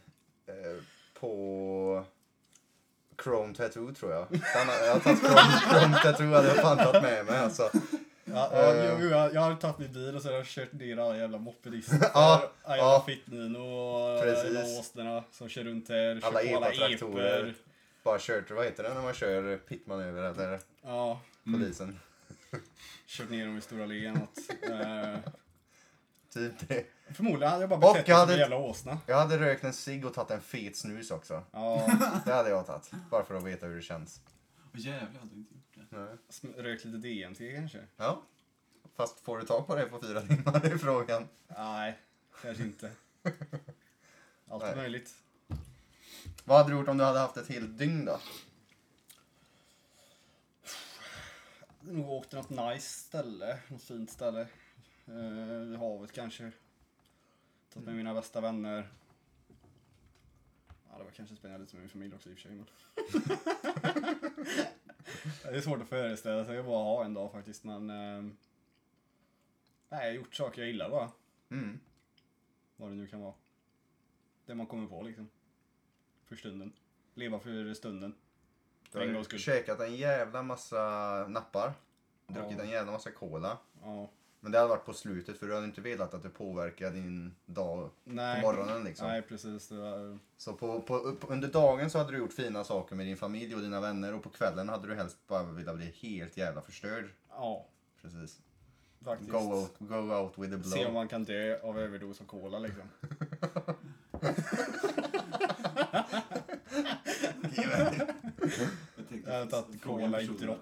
eh, 0.47 0.83
på 1.21 2.05
Chrome 3.23 3.55
Tattoo 3.55 3.95
tror 3.95 4.13
jag. 4.13 4.27
Den, 4.31 4.41
jag 4.85 4.93
har 4.93 5.01
tagit 5.01 5.21
Chrome, 5.21 5.61
Chrome 5.81 5.99
Tattoo 6.03 6.33
hade 6.33 6.49
jag 6.49 6.57
fan 6.57 6.77
tagit 6.79 7.03
med 7.03 7.27
mig 7.27 7.39
alltså. 7.39 7.71
Ja, 8.28 8.50
ja, 8.52 8.75
Eh. 8.75 8.99
jo, 9.00 9.09
jag, 9.09 9.35
jag 9.35 9.40
hade 9.40 9.56
tagit 9.56 9.78
min 9.78 9.92
bil 9.92 10.16
och 10.16 10.23
så 10.23 10.28
har 10.28 10.35
jag 10.35 10.47
kört 10.47 10.73
ner 10.73 10.97
alla 10.97 11.16
jävla 11.16 11.38
mopedister. 11.38 11.99
Ja, 12.14 12.50
alla 12.64 12.76
ja. 12.76 13.02
Fittnin 13.06 13.56
och 13.56 14.78
åsnorna 14.80 15.25
som 15.33 15.49
kör 15.49 15.64
runt 15.64 15.88
här. 15.88 16.21
Alla 16.25 16.42
EPA-traktorer. 16.42 17.54
Bara 18.04 18.18
kört, 18.21 18.50
vad 18.50 18.64
heter 18.64 18.83
det 18.83 18.95
när 18.95 19.02
man 19.02 19.14
kör 19.14 19.56
pitmanöver 19.56 20.23
eller 20.23 20.61
Ja, 20.83 21.21
polisen? 21.45 21.99
kört 23.06 23.30
ner 23.30 23.47
dem 23.47 23.59
i 23.59 23.61
Stora 23.61 23.87
Lenat. 23.87 24.38
Eh, 24.62 25.16
Typ 26.33 26.68
det. 26.68 26.85
förmodligen 27.14 27.50
hade 27.50 27.62
jag 27.62 27.71
bara 27.71 27.80
betett 27.92 28.09
jag 28.09 28.14
mig 28.14 28.14
som 28.14 28.21
hade- 28.21 28.33
en 28.33 28.38
jävla 28.38 28.56
åsna. 28.56 28.99
Jag 29.06 29.16
hade 29.16 29.38
rökt 29.38 29.64
en 29.64 29.73
cigg 29.73 30.06
och 30.06 30.14
tagit 30.14 30.30
en 30.30 30.40
fet 30.40 30.76
snus 30.76 31.11
också. 31.11 31.42
Ja, 31.52 31.90
Det 32.26 32.33
hade 32.33 32.50
jag 32.50 32.66
tagit. 32.66 32.90
Bara 33.11 33.25
för 33.25 33.35
att 33.35 33.45
veta 33.45 33.66
hur 33.66 33.76
det 33.76 33.83
känns. 33.83 34.21
Åh 34.75 34.80
jävlar, 34.80 35.21
hade 35.21 35.35
inte 35.35 35.54
gjort. 35.54 35.62
Nej. 35.97 36.53
rökt 36.57 36.85
lite 36.85 37.09
DMT 37.09 37.38
kanske. 37.38 37.79
Ja. 37.97 38.23
Fast 38.95 39.21
får 39.21 39.38
du 39.38 39.47
tag 39.47 39.67
på 39.67 39.75
det 39.75 39.87
på 39.87 40.00
fyra 40.00 40.21
timmar 40.21 40.61
det 40.61 40.69
är 40.69 40.79
frågan. 40.79 41.29
Nej, 41.49 41.99
kanske 42.43 42.62
inte. 42.62 42.93
Allt 44.49 44.62
är 44.62 44.76
möjligt. 44.76 45.15
Vad 46.45 46.59
hade 46.59 46.71
du 46.71 46.76
gjort 46.79 46.88
om 46.88 46.99
du 46.99 47.05
hade 47.05 47.19
haft 47.19 47.37
ett 47.37 47.49
helt 47.49 47.79
dygn 47.79 48.05
då? 48.05 48.21
Nog 51.81 52.11
åkt 52.11 52.29
till 52.29 52.38
något 52.38 52.50
nice 52.50 52.99
ställe, 52.99 53.59
något 53.69 53.83
fint 53.83 54.11
ställe. 54.11 54.41
Eh, 55.07 55.61
vid 55.69 55.79
havet 55.79 56.12
kanske. 56.12 56.53
Tagit 57.73 57.87
med 57.87 57.94
mina 57.94 58.14
bästa 58.14 58.40
vänner. 58.40 58.88
Ja, 60.68 60.99
det 60.99 61.05
var 61.05 61.11
kanske 61.11 61.37
spännande 61.37 61.64
lite 61.64 61.77
med 61.77 61.83
min 61.83 61.90
familj 61.90 62.14
också 62.14 62.31
i 62.31 62.33
och 62.33 62.38
för 62.38 62.42
sig. 62.42 62.57
Men... 62.57 62.66
det 65.42 65.57
är 65.57 65.61
svårt 65.61 65.83
att 65.83 65.88
föreställa 65.88 66.45
sig 66.45 66.59
att 66.59 66.64
bara 66.66 66.85
ha 66.85 67.05
en 67.05 67.14
dag 67.14 67.33
faktiskt, 67.33 67.64
men... 67.64 67.90
Eh... 67.90 68.23
Nej, 69.88 70.01
jag 70.01 70.07
har 70.09 70.11
gjort 70.12 70.35
saker 70.35 70.61
jag 70.62 70.69
gillar 70.71 70.90
bara. 70.90 71.11
Mm. 71.51 71.81
Vad 72.77 72.90
det 72.90 72.95
nu 72.95 73.07
kan 73.07 73.21
vara. 73.21 73.35
Det 74.47 74.55
man 74.55 74.66
kommer 74.66 74.88
på 74.88 75.03
liksom. 75.03 75.29
För 76.25 76.37
stunden. 76.37 76.73
Leva 77.14 77.38
för 77.38 77.75
stunden. 77.75 78.14
Du 78.92 79.01
en 79.03 79.09
har 79.09 79.14
gångs 79.14 79.27
skull. 79.27 79.38
käkat 79.38 79.81
en 79.81 79.97
jävla 79.97 80.42
massa 80.42 80.81
nappar. 81.29 81.73
Druckit 82.27 82.59
Ja. 82.59 82.64
en 82.64 82.71
jävla 82.71 82.92
massa 82.92 83.11
cola. 83.11 83.59
Ja. 83.83 84.11
Men 84.46 84.52
det 84.52 84.59
hade 84.59 84.68
varit 84.68 84.85
på 84.85 84.92
slutet 84.92 85.38
för 85.38 85.46
du 85.46 85.54
hade 85.54 85.66
inte 85.66 85.80
velat 85.80 86.14
att 86.14 86.22
det 86.22 86.28
påverkar 86.28 86.90
din 86.90 87.35
dag 87.46 87.90
Nej. 88.04 88.42
på 88.42 88.46
morgonen 88.46 88.85
liksom. 88.85 89.09
Nej, 89.09 89.22
precis. 89.22 89.68
Det 89.68 89.76
var... 89.76 90.18
Så 90.37 90.52
på, 90.52 90.80
på, 90.80 91.16
under 91.28 91.48
dagen 91.48 91.90
så 91.90 91.98
hade 91.98 92.12
du 92.12 92.18
gjort 92.18 92.32
fina 92.32 92.64
saker 92.64 92.96
med 92.96 93.06
din 93.06 93.16
familj 93.16 93.54
och 93.54 93.61
dina 93.61 93.80
vänner 93.80 94.14
och 94.14 94.22
på 94.22 94.28
kvällen 94.28 94.68
hade 94.68 94.88
du 94.88 94.94
helst 94.94 95.16
bara 95.26 95.42
velat 95.42 95.76
bli 95.76 95.94
helt 96.00 96.37
jävla 96.37 96.61
förstörd. 96.61 97.04
Ja, 97.30 97.66
Precis. 98.02 98.38
faktiskt. 99.04 99.30
Go 99.30 99.38
out, 99.38 99.74
go 99.78 99.94
out 100.14 100.32
with 100.38 100.62
the 100.62 100.68
Se 100.70 100.78
om 100.78 100.85
blow. 100.85 100.94
man 100.94 101.09
kan 101.09 101.24
dö 101.24 101.61
av 101.62 101.78
överdos 101.78 102.20
av 102.20 102.24
cola 102.24 102.59
liksom. 102.59 102.82
Jag 108.96 109.09
tänkte 109.09 109.32
hade 109.32 109.50
tagit 109.50 109.82
cola 109.82 110.20
i 110.20 110.26
personen. 110.28 110.40
dropp. 110.40 110.59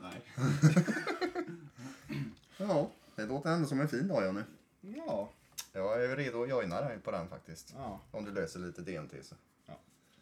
Låter 3.45 3.57
ändå 3.57 3.69
som 3.69 3.81
en 3.81 3.89
fin 3.89 4.09
dag 4.09 4.27
Jonny. 4.27 4.43
Ja. 4.81 5.31
Jag 5.73 6.05
är 6.05 6.17
redo 6.17 6.43
att 6.43 6.49
joina 6.49 6.81
dig 6.81 6.99
på 6.99 7.11
den 7.11 7.29
faktiskt. 7.29 7.75
Ja. 7.77 8.01
Om 8.11 8.25
du 8.25 8.33
löser 8.33 8.61
lite 8.61 8.83
DMT 8.83 9.25
så. 9.25 9.35
Ja, 9.67 9.79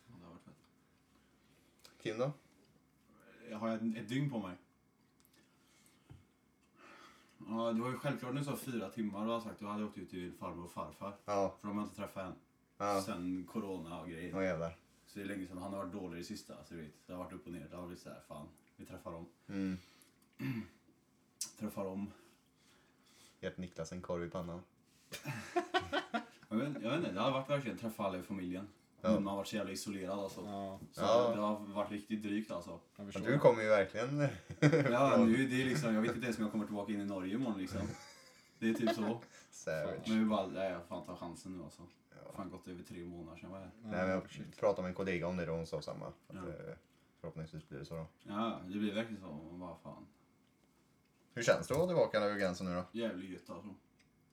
det 0.06 0.24
har 0.24 0.30
varit 0.30 0.42
fett. 0.42 0.54
Kim 2.02 2.18
då? 2.18 2.32
Jag 3.50 3.58
har 3.58 3.76
ett, 3.76 3.82
ett 3.96 4.08
dygn 4.08 4.30
på 4.30 4.38
mig. 4.38 4.56
Ja, 7.48 7.72
det 7.72 7.80
var 7.80 7.90
ju 7.90 7.96
självklart 7.96 8.34
när 8.34 8.40
du 8.40 8.44
sa 8.44 8.56
fyra 8.56 8.90
timmar. 8.90 9.24
Du 9.24 9.30
har 9.30 9.40
sagt 9.40 9.52
att 9.52 9.58
du 9.58 9.66
hade 9.66 9.84
åkt 9.84 9.98
ut 9.98 10.10
till 10.10 10.32
farmor 10.32 10.64
och 10.64 10.72
farfar. 10.72 11.16
Ja. 11.24 11.56
För 11.60 11.68
de 11.68 11.76
har 11.76 11.84
jag 11.84 11.88
inte 11.88 11.96
träffat 11.96 12.26
än. 12.26 12.34
Ja. 12.78 13.02
Sen 13.02 13.48
corona 13.52 14.00
och 14.00 14.08
grejer. 14.08 14.36
Åh 14.36 14.44
jävlar. 14.44 14.76
Så 15.06 15.18
det 15.18 15.24
är 15.24 15.28
länge 15.28 15.46
sedan. 15.46 15.58
Han 15.58 15.72
har 15.72 15.78
varit 15.78 15.92
dålig 15.92 16.20
i 16.20 16.24
sista. 16.24 16.64
Så 16.64 16.74
du 16.74 16.80
vet. 16.80 17.06
Det 17.06 17.12
har 17.12 17.24
varit 17.24 17.32
upp 17.32 17.46
och 17.46 17.52
ner. 17.52 17.68
Det 17.70 17.76
har 17.76 17.86
blivit 17.86 18.02
såhär, 18.02 18.20
fan. 18.28 18.48
Vi 18.76 18.86
träffar 18.86 19.12
dem. 19.12 19.26
Mm. 19.48 19.78
Träffar 21.58 21.84
dem. 21.84 22.10
Gert 23.42 23.58
Niklas 23.58 23.92
en 23.92 24.02
korv 24.02 24.24
i 24.24 24.30
pannan. 24.30 24.62
Jag 26.48 26.56
vet, 26.56 26.82
jag 26.82 26.90
vet 26.90 26.98
inte. 26.98 27.12
Det 27.12 27.20
har 27.20 27.30
varit 27.30 27.50
verkligen 27.50 27.78
träffa 27.78 28.02
alla 28.04 28.18
i 28.18 28.22
familjen. 28.22 28.68
Ja. 29.00 29.10
Men 29.12 29.22
man 29.24 29.30
har 29.30 29.36
varit 29.36 29.46
så 29.48 29.56
jävla 29.56 29.72
isolerad 29.72 30.18
alltså. 30.18 30.40
Ja. 30.46 30.78
Så 30.92 31.00
Ja. 31.02 31.32
det 31.34 31.40
har 31.40 31.58
varit 31.74 31.90
riktigt 31.90 32.22
drygt 32.22 32.50
alltså. 32.50 32.80
Du 33.24 33.38
kommer 33.38 33.62
ju 33.62 33.68
verkligen... 33.68 34.20
Ja, 34.92 35.16
nu, 35.26 35.46
det 35.46 35.62
är 35.62 35.64
liksom, 35.64 35.94
jag 35.94 36.02
vet 36.02 36.14
inte 36.14 36.24
ens 36.24 36.38
om 36.38 36.42
jag 36.44 36.52
kommer 36.52 36.64
tillbaka 36.66 36.92
in 36.92 37.00
i 37.00 37.04
Norge 37.04 37.34
imorgon 37.34 37.58
liksom. 37.58 37.80
Det 38.58 38.70
är 38.70 38.74
typ 38.74 38.90
så. 38.94 39.20
Savage. 39.50 40.08
Men 40.08 40.18
vi 40.18 40.24
bara, 40.24 40.46
nej 40.46 40.70
jag 40.72 40.84
fan 40.84 41.06
ta 41.06 41.16
chansen 41.16 41.56
nu 41.58 41.64
alltså. 41.64 41.82
Ja. 42.10 42.32
Fan 42.36 42.50
gått 42.50 42.68
över 42.68 42.82
tre 42.82 43.04
månader 43.04 43.36
sedan 43.38 43.50
jag 43.50 43.58
var 43.58 43.64
här. 43.64 43.70
Nej, 43.82 44.00
men 44.06 44.10
jag 44.10 44.22
pratade 44.60 44.82
med 44.82 44.88
en 44.88 44.94
kollega 44.94 45.26
om 45.26 45.36
det 45.36 45.50
och 45.50 45.56
hon 45.56 45.66
sa 45.66 45.82
samma. 45.82 46.06
Att, 46.06 46.14
Ja. 46.28 46.38
eh, 46.38 46.74
Förhoppningsvis 47.20 47.68
blir 47.68 47.78
det 47.78 47.84
så 47.84 47.94
då. 47.94 48.06
Ja, 48.22 48.60
det 48.66 48.78
blir 48.78 48.94
verkligen 48.94 49.20
så. 49.22 49.26
Man 49.26 49.58
bara 49.60 49.76
fan. 49.82 50.06
Hur 51.34 51.42
känns 51.42 51.66
det 51.68 51.74
att 51.74 51.78
vara 51.78 51.86
tillbaka 51.88 52.18
över 52.20 52.38
gränsen 52.38 52.66
nu 52.66 52.74
då? 52.74 52.84
Jävligt 52.92 53.30
gött 53.30 53.50
alltså. 53.50 53.68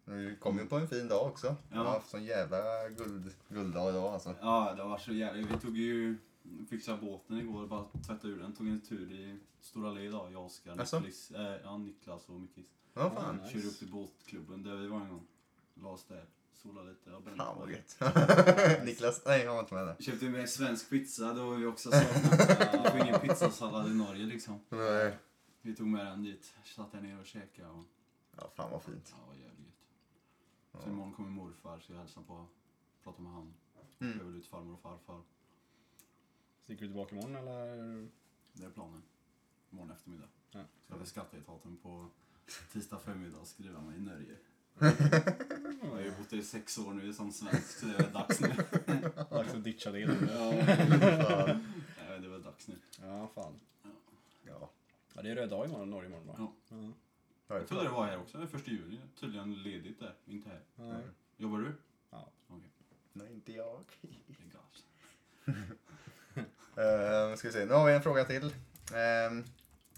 Du 0.06 0.36
kom 0.36 0.58
ju 0.60 0.66
på 0.66 0.76
en 0.76 0.88
fin 0.88 1.08
dag 1.08 1.28
också. 1.28 1.56
Du 1.72 1.78
har 1.78 1.86
Ja. 1.86 1.92
haft 1.92 2.10
sån 2.10 2.24
jävla 2.24 2.90
guld, 2.90 3.32
gulddag 3.50 3.90
idag 3.90 4.14
alltså. 4.14 4.36
Ja, 4.42 4.74
det 4.78 4.84
varit 4.84 5.02
så 5.02 5.14
jävligt. 5.14 5.52
Vi 5.52 5.58
tog 5.60 5.78
ju, 5.78 6.18
fixade 6.70 6.98
båten 7.02 7.40
igår, 7.40 7.68
bara 7.68 7.84
tvättade 8.08 8.34
ur 8.34 8.40
den. 8.40 8.54
Tog 8.56 8.68
en 8.68 8.82
tur 8.82 9.12
i 9.12 9.40
Stora 9.62 9.92
Le 9.92 10.02
idag, 10.02 10.32
jag, 10.34 10.46
Oskar, 10.46 10.76
Jaså? 10.78 11.00
Niklas, 11.00 11.32
äh, 11.32 11.56
ja, 11.64 11.78
Niklas 11.78 12.30
och 12.30 12.40
Mickis. 12.40 12.66
Ja, 12.94 13.10
fan. 13.16 13.36
nice. 13.38 13.50
Körde 13.54 13.68
upp 13.68 13.78
till 13.80 13.88
båtklubben 13.92 14.64
där 14.64 14.76
vi 14.76 14.88
var 14.88 15.02
en 15.02 15.10
gång. 15.10 15.28
La 15.74 15.90
oss 15.90 16.06
där, 16.08 16.26
sola 16.64 16.82
lite 16.82 17.10
brände 17.10 17.36
Fan 17.38 17.58
vad 17.60 17.72
gött. 17.72 17.98
Niklas, 18.86 19.22
nej 19.26 19.44
jag 19.44 19.54
var 19.54 19.60
inte 19.60 19.74
med 19.74 19.88
där. 19.88 19.96
Köpte 20.00 20.26
med 20.26 20.50
svensk 20.50 20.90
pizza, 20.90 21.34
då 21.34 21.50
var 21.50 21.56
vi 21.56 21.66
också 21.66 21.92
saknat. 21.92 22.48
Det 22.72 22.92
får 22.92 23.02
ingen 23.02 23.20
pizzasallad 23.20 23.88
i 23.88 23.94
Norge 23.96 24.26
liksom. 24.26 24.60
Nej. 24.70 25.18
Vi 25.70 25.76
tog 25.76 25.88
med 25.88 26.06
den 26.06 26.24
dit, 26.24 26.54
satt 26.64 26.92
där 26.92 27.02
nere 27.02 27.20
och 27.20 27.26
käkade 27.26 27.70
och 27.70 27.86
Ja, 28.38 28.50
fan 28.56 28.72
vad 28.72 28.84
fint. 28.84 29.14
ja, 29.18 29.26
var 29.28 29.34
jävligt 29.34 29.60
gött. 29.60 29.76
Ja. 30.72 30.82
Så 30.82 30.90
imorgon 30.90 31.14
kommer 31.14 31.30
morfar 31.30 31.80
så 31.80 31.94
jag 31.94 32.00
hälsar 32.00 32.22
på, 32.22 32.46
pratar 33.04 33.24
med 33.24 33.32
han. 33.32 33.54
Mm. 34.00 34.18
Jag 34.18 34.26
vill 34.26 34.36
ut 34.36 34.46
farmor 34.46 34.74
och 34.74 34.80
farfar. 34.80 35.22
Sticker 36.64 36.82
du 36.82 36.88
tillbaka 36.88 37.16
imorgon 37.16 37.36
eller? 37.36 38.08
Det 38.54 38.66
är 38.66 38.70
planen. 38.70 39.02
Imorgon 39.72 39.92
eftermiddag. 39.92 40.28
Ja. 40.52 40.64
Ska 40.86 40.98
till 40.98 41.08
skatteetaten 41.08 41.78
på 41.78 42.08
tisdag 42.72 43.00
förmiddag 43.00 43.40
och 43.40 43.48
skriva 43.48 43.82
mig 43.82 43.98
i 43.98 44.02
Norge. 44.02 44.36
Jag 45.82 45.90
har 45.90 46.02
ju 46.02 46.12
bott 46.18 46.34
i 46.34 46.44
sex 46.44 46.78
år 46.78 46.94
nu 46.94 47.14
som 47.14 47.32
svensk 47.32 47.80
så 47.80 47.86
det 47.86 47.94
är 47.94 47.98
väl 48.04 48.14
dags 48.14 48.40
nu. 48.40 48.56
Dags 49.30 49.54
att 49.54 49.64
ditcha 49.64 49.92
det. 49.92 50.00
Ja. 50.00 50.52
Nej, 52.08 52.20
det 52.20 52.26
är 52.26 52.30
väl 52.30 52.44
dags 52.44 52.68
nu. 52.68 52.76
Ja, 53.02 53.30
fan. 53.36 53.60
Ja. 55.20 55.24
Det 55.24 55.32
är 55.32 55.36
röd 55.36 55.50
dag 55.50 55.66
imorgon, 55.66 55.90
Norge 55.90 56.08
imorgon 56.08 56.28
va? 56.28 56.36
Ja. 56.38 56.54
ja. 56.70 56.76
Är 56.76 57.56
Jag 57.56 57.64
det 57.64 57.68
trodde 57.68 57.84
det 57.84 57.90
var 57.90 58.06
här 58.06 58.20
också, 58.20 58.38
den 58.38 58.48
första 58.48 58.72
juli. 58.72 58.98
Tydligen 59.20 59.64
ledigt 59.64 60.00
där, 60.00 60.16
inte 60.26 60.50
här. 60.50 60.62
Ja. 60.76 61.00
Jobbar 61.38 61.58
du? 61.58 61.76
Ja. 62.10 62.32
Okej, 62.48 62.70
Nej, 63.14 63.34
inte 63.34 63.54
jag. 63.54 63.84
det 64.02 64.34
är 64.34 64.50
glas. 64.52 64.86
Uh, 66.70 67.36
ska 67.36 67.48
vi 67.48 67.54
se, 67.54 67.66
nu 67.66 67.74
har 67.74 67.86
vi 67.88 67.94
en 67.94 68.02
fråga 68.02 68.26
till. 68.26 68.56
Ehm, 68.96 69.44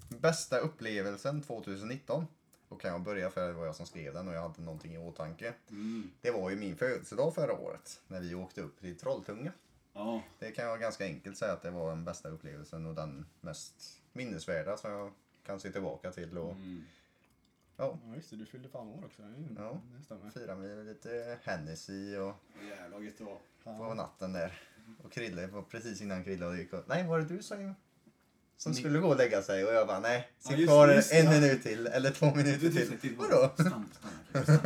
bästa 0.10 0.58
upplevelsen 0.58 1.42
2019? 1.42 2.28
Då 2.70 2.76
kan 2.76 2.92
jag 2.92 3.02
börja 3.02 3.30
för 3.30 3.48
det 3.48 3.54
var 3.54 3.66
jag 3.66 3.76
som 3.76 3.86
skrev 3.86 4.14
den 4.14 4.28
och 4.28 4.34
jag 4.34 4.42
hade 4.42 4.62
någonting 4.62 4.94
i 4.94 4.98
åtanke. 4.98 5.54
Mm. 5.70 6.12
Det 6.22 6.32
var 6.32 6.50
ju 6.50 6.56
min 6.56 6.78
födelsedag 6.78 7.36
förra 7.36 7.54
året 7.54 8.02
när 8.08 8.22
vi 8.22 8.36
åkte 8.36 8.62
upp 8.62 8.80
till 8.80 8.98
Trolltunga. 8.98 9.52
Ja, 9.94 10.24
Det 10.40 10.52
kan 10.52 10.66
jag 10.66 10.80
ganska 10.80 11.06
enkelt 11.06 11.38
säga 11.38 11.54
att 11.54 11.62
det 11.62 11.72
var 11.72 11.90
den 11.90 12.06
bästa 12.06 12.30
upplevelsen 12.30 12.86
och 12.86 12.96
den 12.96 13.26
mest 13.42 14.01
minnesvärda 14.14 14.78
som 14.78 14.92
jag 14.92 15.12
kan 15.46 15.60
se 15.60 15.72
tillbaka 15.72 16.12
till 16.12 16.38
och 16.38 16.52
mm. 16.52 16.84
ja, 17.78 18.00
Ja 18.08 18.16
just 18.16 18.30
det, 18.30 18.36
du 18.36 18.46
fyllde 18.46 18.70
fan 18.70 18.88
år 18.88 19.06
också. 19.06 19.22
Ja. 19.58 19.82
Det 19.98 20.04
stämmer. 20.06 20.30
fira 20.30 20.56
med 20.56 20.86
lite 20.86 21.38
Hennessy 21.44 22.18
och 22.18 22.34
jävlar 22.70 23.00
gött 23.00 23.18
det 23.18 23.24
var. 23.24 23.38
på 23.64 23.86
Ja. 23.88 23.94
natten 23.94 24.34
där. 24.34 24.60
Och 25.04 25.12
Krille 25.12 25.48
var 25.48 25.62
precis 25.62 26.02
innan 26.02 26.24
Krille 26.24 26.58
gick 26.58 26.74
och, 26.74 26.84
Nej, 26.88 27.08
var 27.08 27.20
det 27.20 27.26
du 27.26 27.44
som, 27.44 27.76
som 28.58 28.74
skulle 28.74 29.00
gå 29.00 29.08
och 29.08 29.18
lägga 29.18 29.42
sig? 29.42 29.66
Och 29.66 29.74
jag 29.74 29.88
bara, 29.88 30.00
nej, 30.00 30.30
Ja, 30.44 30.50
sitt 30.50 30.60
just 30.60 30.70
kvar 30.70 30.88
det, 30.88 30.96
just 30.96 31.14
en 31.14 31.26
ja. 31.26 31.32
minut 31.32 31.64
till 31.64 31.88
eller 31.88 32.12
två 32.12 32.36
minuter 32.36 32.60
Du 32.60 32.72
till. 32.72 33.00
till 33.00 33.16
Vadå? 33.16 33.52
Stanna, 33.54 33.86
stanna. 33.94 34.60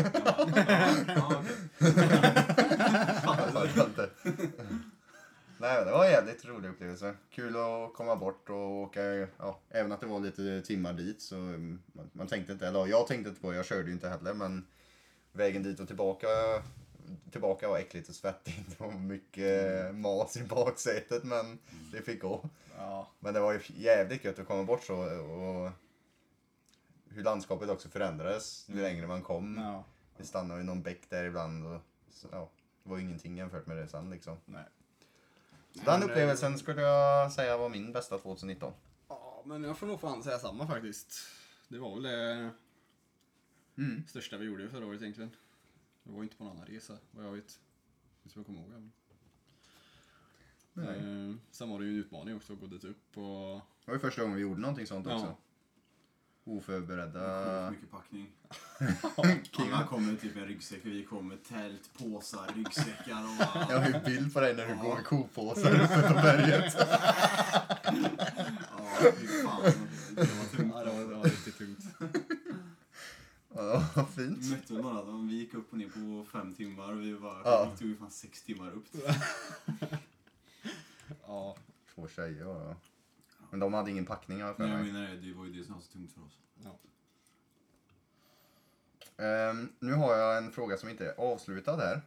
ja, 1.07 1.43
ja. 3.65 4.07
Nej, 5.57 5.85
det 5.85 5.91
var 5.91 6.05
en 6.05 6.11
jävligt 6.11 6.45
rolig 6.45 6.69
upplevelse. 6.69 7.15
Kul 7.31 7.55
att 7.57 7.93
komma 7.93 8.15
bort 8.15 8.49
och 8.49 8.55
åka, 8.85 9.27
ja, 9.37 9.59
även 9.69 9.91
att 9.91 10.01
det 10.01 10.07
var 10.07 10.19
lite 10.19 10.61
timmar 10.61 10.93
dit 10.93 11.21
så 11.21 11.35
mm, 11.35 11.81
man, 11.93 12.09
man 12.13 12.27
tänkte 12.27 12.53
inte, 12.53 12.67
eller 12.67 12.87
jag 12.87 13.07
tänkte 13.07 13.29
inte 13.29 13.41
på 13.41 13.51
det, 13.51 13.57
jag 13.57 13.65
körde 13.65 13.87
ju 13.87 13.93
inte 13.93 14.09
heller 14.09 14.33
men 14.33 14.67
vägen 15.31 15.63
dit 15.63 15.79
och 15.79 15.87
tillbaka, 15.87 16.27
tillbaka 17.31 17.67
var 17.67 17.77
äckligt 17.77 18.09
och 18.09 18.15
svettigt 18.15 18.75
och 18.81 18.93
mycket 18.93 19.95
mas 19.95 20.37
i 20.37 20.43
baksätet 20.43 21.23
men 21.23 21.59
det 21.91 22.01
fick 22.01 22.21
gå. 22.21 22.49
Ja. 22.77 23.11
Men 23.19 23.33
det 23.33 23.39
var 23.39 23.53
ju 23.53 23.59
jävligt 23.75 24.23
gött 24.23 24.39
att 24.39 24.47
komma 24.47 24.63
bort 24.63 24.83
så 24.83 24.95
och 24.95 25.71
hur 27.09 27.23
landskapet 27.23 27.69
också 27.69 27.89
förändrades 27.89 28.69
ju 28.69 28.81
längre 28.81 29.07
man 29.07 29.21
kom. 29.21 29.57
Ja. 29.57 29.83
Vi 30.17 30.25
stannade 30.25 30.61
i 30.61 30.63
någon 30.63 30.81
bäck 30.81 31.09
där 31.09 31.23
ibland 31.23 31.67
och 31.67 31.81
så, 32.09 32.27
ja, 32.31 32.49
det 32.83 32.89
var 32.89 32.97
ju 32.97 33.03
ingenting 33.03 33.37
jämfört 33.37 33.67
med 33.67 33.77
det 33.77 33.87
sen 33.87 34.09
liksom. 34.09 34.37
Nej. 34.45 34.63
Den 35.75 35.83
men 35.85 35.99
det- 35.99 36.05
upplevelsen 36.05 36.57
skulle 36.59 36.81
jag 36.81 37.31
säga 37.31 37.57
var 37.57 37.69
min 37.69 37.91
bästa 37.93 38.17
2019. 38.19 38.73
Ja, 39.07 39.43
men 39.45 39.63
jag 39.63 39.77
får 39.77 39.87
nog 39.87 39.99
fan 39.99 40.23
säga 40.23 40.39
samma 40.39 40.67
faktiskt. 40.67 41.13
Det 41.67 41.79
var 41.79 41.93
väl 41.93 42.03
det 42.03 42.49
Mm. 43.77 44.07
största 44.07 44.37
vi 44.37 44.45
gjorde 44.45 44.69
förra 44.69 44.85
året 44.85 45.01
egentligen. 45.01 45.31
Det 46.03 46.11
var 46.13 46.23
inte 46.23 46.35
på 46.35 46.43
någon 46.43 46.53
annan 46.57 46.65
resa, 46.67 46.97
vad 47.11 47.25
jag 47.25 47.31
vet. 47.31 47.59
Inte 48.23 48.33
som 48.33 48.39
jag 48.39 48.45
kommer 48.45 48.59
ihåg. 48.59 48.71
än. 48.73 48.91
Nej. 50.73 50.97
Eh, 51.29 51.35
sen 51.51 51.69
var 51.69 51.79
det 51.79 51.85
ju 51.85 51.91
en 51.91 51.97
utmaning 51.99 52.35
också 52.35 52.53
att 52.53 52.59
gå 52.59 52.67
dit 52.67 52.83
upp 52.83 53.17
och... 53.17 53.61
Det 53.85 53.91
var 53.91 53.93
ju 53.93 53.99
första 53.99 54.21
gången 54.21 54.35
vi 54.35 54.41
gjorde 54.41 54.61
någonting 54.61 54.87
sånt 54.87 55.07
Ja. 55.07 55.13
också. 55.15 55.35
Oförberedda. 56.47 57.69
Sjukt 57.69 57.71
mycket 57.81 57.91
packning. 57.91 58.31
Alla 59.73 59.87
kom 59.87 60.05
med 60.05 60.21
typ 60.21 60.35
en 60.37 60.45
ryggsäck 60.45 60.79
och 60.85 60.91
vi 60.91 61.03
kom 61.03 61.27
med 61.27 61.43
tält, 61.43 61.89
påsar, 61.97 62.51
ryggsäckar 62.55 63.23
och 63.23 63.37
bara... 63.39 63.67
Jag 63.69 63.79
har 63.79 63.87
ju 63.87 63.99
bild 64.05 64.33
på 64.33 64.39
dig 64.39 64.55
när 64.55 64.67
du 64.67 64.75
går 64.75 64.95
med 64.95 65.05
kopåsar 65.05 65.71
uppe 65.83 66.07
på 66.07 66.13
berget. 66.13 66.75
Ja, 68.77 69.11
fy 69.17 69.27
fan. 69.27 69.63
Det 70.15 70.21
var 70.21 70.57
tungt. 70.57 70.73
Ja, 70.75 70.83
det 70.83 70.91
var, 70.91 70.99
det 71.09 71.15
var 71.15 71.23
riktigt 71.23 71.57
tungt. 71.57 71.79
Ja, 73.55 73.85
vad 73.95 74.09
fint. 74.09 74.51
Mötte 74.51 74.73
väl 74.73 74.81
några, 74.83 75.03
de- 75.05 75.27
vi 75.27 75.35
gick 75.35 75.53
upp 75.53 75.71
och 75.71 75.77
ner 75.77 75.89
på 75.89 76.25
fem 76.31 76.53
timmar 76.55 76.91
och 76.93 77.01
vi 77.01 77.13
bara, 77.15 77.41
Ja. 77.43 77.71
tog 77.79 77.87
ju 77.87 77.97
fan 77.97 78.11
sex 78.11 78.41
timmar 78.43 78.71
upp. 78.71 78.85
Ja, 81.27 81.55
Två 81.95 82.07
tjejer 82.07 82.43
var 82.45 82.59
det. 82.69 82.75
Men 83.51 83.59
de 83.59 83.73
hade 83.73 83.91
ingen 83.91 84.05
packning 84.05 84.41
har 84.41 84.47
jag 84.47 84.55
för 84.55 84.63
Men 84.63 84.71
jag 84.71 84.81
mig. 84.83 84.93
menar 84.93 85.07
det, 85.07 85.15
det 85.17 85.33
var 85.33 85.45
ju 85.45 85.51
det 85.53 85.63
som 85.65 85.73
var 85.73 85.81
så 85.81 85.91
tungt 85.91 86.13
för 86.13 86.21
oss. 86.21 86.39
ja. 86.63 86.79
Ehm, 89.17 89.69
nu 89.79 89.93
har 89.93 90.15
jag 90.15 90.37
en 90.37 90.51
fråga 90.51 90.77
som 90.77 90.89
inte 90.89 91.05
är 91.09 91.13
avslutad 91.19 91.77
här. 91.77 92.01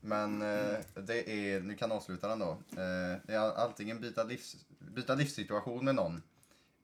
Men 0.00 0.42
eh, 0.42 0.78
det 0.94 1.30
är, 1.30 1.60
nu 1.60 1.74
kan 1.74 1.90
jag 1.90 1.96
avsluta 1.96 2.28
den 2.28 2.38
då. 2.38 2.50
Eh, 2.50 3.18
det 3.24 3.34
är 3.34 3.64
antingen 3.64 4.00
byta, 4.00 4.24
livs, 4.24 4.56
byta 4.78 5.14
livssituation 5.14 5.84
med 5.84 5.94
någon 5.94 6.22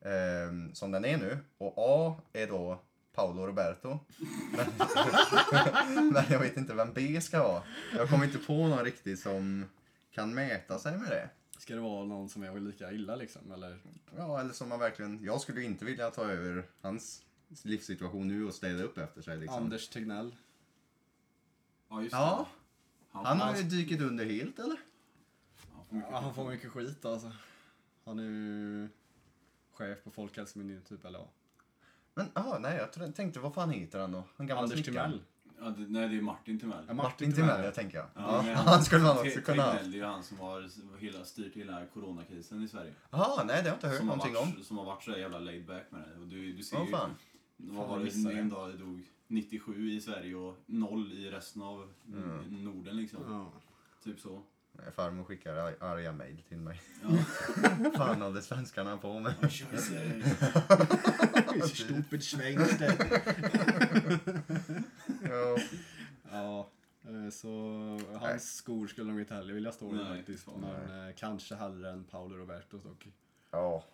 ehm, 0.05 0.75
som 0.75 0.91
den 0.91 1.05
är 1.05 1.17
nu. 1.19 1.39
Och 1.59 1.75
A 1.77 2.21
är 2.33 2.47
då 2.47 2.81
Paolo 3.15 3.47
Roberto. 3.47 3.99
Men, 4.57 4.67
men 6.13 6.25
jag 6.31 6.39
vet 6.39 6.57
inte 6.57 6.75
vem 6.75 6.93
B 6.93 7.21
ska 7.21 7.43
vara. 7.43 7.63
Jag 7.97 8.09
kommer 8.11 8.25
inte 8.25 8.39
på 8.39 8.53
någon 8.69 8.85
riktigt 8.85 9.21
som 9.21 9.65
kan 10.11 10.35
mäta 10.35 10.79
sig 10.79 10.99
med 10.99 11.11
det. 11.11 11.29
Ska 11.69 11.75
det 11.75 11.81
vara 11.81 12.05
någon 12.05 12.29
som 12.29 12.43
är 12.43 12.61
lika 12.61 12.93
illa 12.93 13.17
liksom, 13.17 13.53
eller? 13.53 13.79
Ja, 14.17 14.41
eller 14.41 14.53
som 14.53 14.69
man 14.69 14.79
verkligen... 14.79 15.25
Jag 15.25 15.41
skulle 15.41 15.63
inte 15.63 15.85
vilja 15.85 16.11
ta 16.11 16.23
över 16.25 16.67
hans 16.81 17.23
livssituation 17.63 18.29
nu 18.29 18.47
och 18.47 18.55
städa 18.55 18.83
upp 18.83 18.99
efter 18.99 19.23
sig 19.23 19.37
liksom. 19.37 19.63
Anders 19.63 19.89
Tegnell. 19.89 20.37
Ja, 21.89 22.03
just 22.03 22.13
Ja. 22.13 22.49
det. 22.49 23.09
Han, 23.11 23.27
Han 23.27 23.41
har 23.41 23.57
ju 23.57 23.63
dykit 23.63 24.01
under 24.01 24.25
helt 24.25 24.59
eller? 24.59 24.77
han 25.73 25.85
får 25.87 25.95
mycket 25.95 26.11
Ja, 26.11 26.21
han 26.21 26.35
får 26.35 26.45
mycket 26.51 26.71
skit 26.71 27.05
alltså. 27.05 27.33
Han 28.05 28.19
är 28.19 28.23
ju 28.23 28.89
chef 29.73 30.05
på 30.05 30.11
Folkhälsomyndigheten 30.11 30.97
typ, 30.97 31.07
eller 31.07 31.19
ja. 31.19 31.29
Men 32.15 32.27
ah, 32.33 32.59
nej, 32.59 32.89
jag 32.97 33.15
tänkte 33.17 33.41
vad 33.41 33.55
fan 33.55 33.71
heter 33.71 33.99
han 33.99 34.13
då? 34.13 34.25
Gamla 34.37 34.57
Anders 34.57 34.85
snickaren. 34.85 35.21
Ja, 35.61 35.69
det, 35.71 35.87
nej, 35.89 36.09
det 36.09 36.17
är 36.17 36.21
Martin 36.21 36.61
Timell. 36.61 36.85
Ja, 36.89 36.95
Martin 36.95 37.33
Timell, 37.35 37.65
jag 37.65 37.75
tänker 37.75 37.99
jag. 37.99 38.07
Ja, 38.15 38.43
men 38.47 38.57
han 38.67 38.85
skulle 38.85 39.03
man 39.03 39.19
också 39.19 39.41
kunna 39.41 39.63
ha. 39.63 39.73
Tegnell 39.73 39.93
är 39.95 39.97
ju 39.99 40.05
han 40.05 40.23
som 40.23 40.39
har 40.39 40.69
hela, 40.99 41.25
styrt 41.25 41.55
hela 41.57 41.87
coronakrisen 41.95 42.63
i 42.63 42.69
Sverige. 42.69 42.93
Jaha, 43.11 43.45
nej 43.45 43.47
det 43.47 43.63
har 43.63 43.67
jag 43.69 43.75
inte 43.77 43.89
hört 43.89 43.97
Som 43.99 44.09
har, 44.09 44.17
någonting 44.17 44.37
om. 44.43 44.51
varit, 44.51 44.67
som 44.67 44.79
har 44.79 44.85
varit 44.85 45.03
så 45.05 45.11
jävla 45.11 45.39
laid 45.39 45.67
back 45.67 45.85
med 45.91 46.01
det. 46.01 46.21
Och 46.21 46.27
du, 46.29 46.53
du 46.53 46.63
ser 46.63 46.77
Åh 46.77 46.85
ju, 46.85 46.91
fan. 46.91 47.11
vad 47.57 47.89
var 47.89 47.99
det, 47.99 48.11
en 48.15 48.49
det. 48.49 48.55
dag 48.55 48.71
det 48.71 48.77
dog 48.77 49.03
97 49.27 49.91
i 49.91 50.01
Sverige 50.01 50.35
och 50.35 50.57
noll 50.67 51.13
i 51.13 51.31
resten 51.31 51.63
av 51.63 51.89
Mm. 52.09 52.65
Norden 52.65 52.97
liksom. 52.97 53.21
Ja. 53.29 53.53
Typ 54.05 54.21
så. 54.21 54.43
Nej, 54.73 54.87
Farmor 54.97 55.25
skickar 55.25 55.55
ar- 55.57 55.77
arga 55.81 56.13
mejl 56.13 56.43
till 56.49 56.57
mig. 56.57 56.81
Ja. 57.03 57.09
fan 57.97 58.23
håller 58.23 58.41
svenskarna 58.41 58.97
på 58.97 59.21
med? 59.21 59.35
Stupid 61.75 62.23
Schweinster. 62.25 62.93
Ja. 65.31 65.57
Ja, 66.33 66.69
eh, 67.05 67.31
så 67.31 67.49
hans 68.21 68.55
skor 68.57 68.87
skulle 68.87 69.11
nog 69.11 69.21
inte 69.21 69.35
heller 69.35 69.55
vilja 69.55 69.73
stå 69.73 69.89
i 69.89 69.93
Nej, 69.93 70.17
faktiskt. 70.17 70.47
Men 70.61 71.09
eh, 71.09 71.15
kanske 71.17 71.55
hellre 71.55 71.91
än 71.91 72.05
Paolo 72.05 72.37
Roberto 72.37 72.79
dock. 72.79 73.09
ja. 73.51 73.85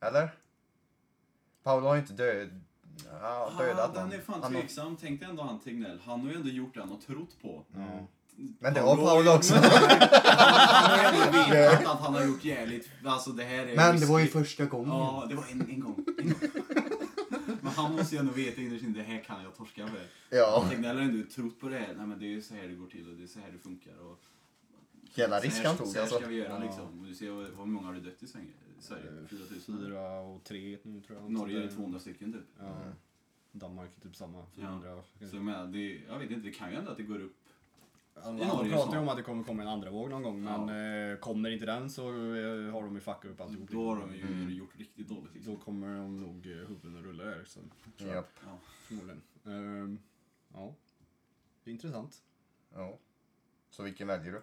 Eller? 0.00 0.30
Paolo 1.62 1.86
har 1.86 1.94
ju 1.94 2.00
inte 2.00 2.12
död... 2.12 2.60
Ja, 3.22 3.52
dödat 3.58 3.90
Ah, 3.90 3.92
den 3.94 4.02
någon. 4.08 4.12
är 4.12 4.20
fan 4.20 4.42
Han 4.42 4.54
har- 4.54 4.60
tveksam. 4.60 4.96
Tänk 5.00 5.20
dig 5.20 5.28
ändå 5.30 5.42
han 5.42 5.60
Tegnell. 5.60 6.00
Han 6.04 6.20
har 6.20 6.28
ju 6.28 6.34
ändå 6.36 6.48
gjort 6.48 6.74
det 6.74 6.80
han 6.80 6.88
har 6.88 6.96
trott 6.98 7.42
på. 7.42 7.64
Ja. 7.74 8.06
Men 8.58 8.74
det 8.74 8.80
har 8.80 8.96
Paolo 8.96 9.30
också. 9.30 9.54
Han 9.54 11.00
har 11.00 11.46
ju 11.46 11.50
vetat 11.52 11.86
att 11.94 12.00
han 12.00 12.14
har 12.14 12.24
gjort 12.24 12.44
jävligt... 12.44 12.88
Alltså 13.04 13.30
det 13.30 13.44
här 13.44 13.66
är 13.66 13.76
Men 13.76 14.00
det 14.00 14.06
var 14.06 14.18
ju 14.18 14.26
första 14.26 14.64
gången. 14.64 14.88
Ja, 14.88 15.26
det 15.28 15.34
var 15.34 15.44
en, 15.52 15.70
en 15.70 15.80
gång. 15.80 16.04
En 16.18 16.28
gång. 16.28 16.61
Men 17.76 17.84
han 17.84 17.92
måste 17.96 18.14
ju 18.14 18.18
ändå 18.18 18.32
veta 18.32 18.60
innerst 18.60 18.84
inne, 18.84 18.98
det 18.98 19.02
här 19.02 19.20
kan 19.24 19.42
jag 19.42 19.56
torska 19.56 19.84
med. 19.86 20.06
Ja. 20.30 20.66
Tegnell 20.70 20.96
har 20.96 21.02
ändå 21.04 21.26
trott 21.30 21.60
på 21.60 21.68
det 21.68 21.78
här. 21.78 21.94
Nej 21.94 22.06
men 22.06 22.18
det 22.18 22.24
är 22.26 22.28
ju 22.30 22.42
så 22.42 22.54
här 22.54 22.68
det 22.68 22.74
går 22.74 22.86
till 22.86 23.08
och 23.10 23.16
det 23.16 23.22
är 23.22 23.26
så 23.26 23.38
här 23.40 23.50
det 23.52 23.58
funkar. 23.58 23.98
Och 23.98 24.18
Jävla 25.14 25.38
så 25.40 25.44
risk 25.46 25.64
han 25.64 25.76
tog 25.76 25.86
Så 25.86 25.94
här 25.94 26.00
alltså. 26.02 26.18
ska 26.18 26.26
vi 26.28 26.34
göra 26.36 26.48
Ja. 26.58 26.64
liksom. 26.64 27.00
Och 27.00 27.06
du 27.06 27.14
ser 27.14 27.30
vad 27.30 27.48
vad 27.50 27.68
många 27.68 27.86
har 27.86 27.94
det 27.94 28.00
dött 28.00 28.22
i 28.22 28.26
Sverige. 28.26 28.46
i 28.78 28.82
Sverige. 28.82 29.04
4000. 29.28 29.78
Fyra 29.78 30.20
och 30.20 30.44
tre 30.44 30.78
nu 30.82 31.00
tror 31.00 31.18
jag. 31.18 31.30
Norge 31.30 31.58
är 31.58 31.62
det 31.62 31.68
Så 31.68 31.74
200 31.74 31.98
stycken 32.00 32.32
typ. 32.32 32.42
Ja. 32.58 32.82
Danmark 33.52 33.90
är 33.96 34.00
typ 34.00 34.16
samma. 34.16 34.46
400. 34.56 35.02
Så 35.30 35.36
jag 35.36 35.44
menar, 35.44 35.66
det, 35.66 36.00
jag 36.08 36.18
vet 36.18 36.30
inte, 36.30 36.46
det 36.48 36.54
kan 36.54 36.70
ju 36.70 36.76
ändå 36.76 36.90
att 36.90 36.96
det 36.96 37.02
går 37.02 37.20
upp. 37.20 37.36
Han, 38.14 38.40
han 38.40 38.70
pratar 38.70 38.92
ju 38.92 38.98
om 38.98 39.08
att 39.08 39.16
det 39.16 39.22
kommer 39.22 39.44
komma 39.44 39.62
en 39.62 39.68
andra 39.68 39.90
våg 39.90 40.10
någon 40.10 40.22
gång. 40.22 40.44
Ja. 40.46 40.64
Men 40.66 41.10
eh, 41.12 41.18
kommer 41.18 41.50
inte 41.50 41.66
den 41.66 41.90
så 41.90 42.08
eh, 42.08 42.72
har 42.72 42.82
de 42.82 42.94
ju 42.94 43.00
fuckat 43.00 43.24
upp 43.24 43.40
alltihop. 43.40 43.68
Då 43.70 43.86
har 43.88 43.96
de 44.00 44.14
ju 44.14 44.22
Mm. 44.26 44.50
gjort 44.50 44.76
riktigt 44.76 45.08
dåligt. 45.08 45.34
Liksom. 45.34 45.54
Då 45.54 45.60
kommer 45.60 45.96
de 45.98 46.20
nog 46.20 46.46
eh, 46.46 46.52
huvuden 46.52 46.96
att 46.98 47.04
rulla 47.04 47.24
där. 47.24 47.44
Så, 47.46 47.60
tror 47.98 48.08
jag, 48.10 48.16
Japp. 48.16 48.30
Ja. 48.46 48.58
förmodligen. 48.86 49.22
Ehm, 49.46 49.98
ja. 50.54 50.74
Det 51.64 51.70
är 51.70 51.72
intressant. 51.72 52.22
Ja. 52.74 52.98
Så 53.70 53.82
vilken 53.82 54.06
väljer 54.08 54.32
du? 54.32 54.42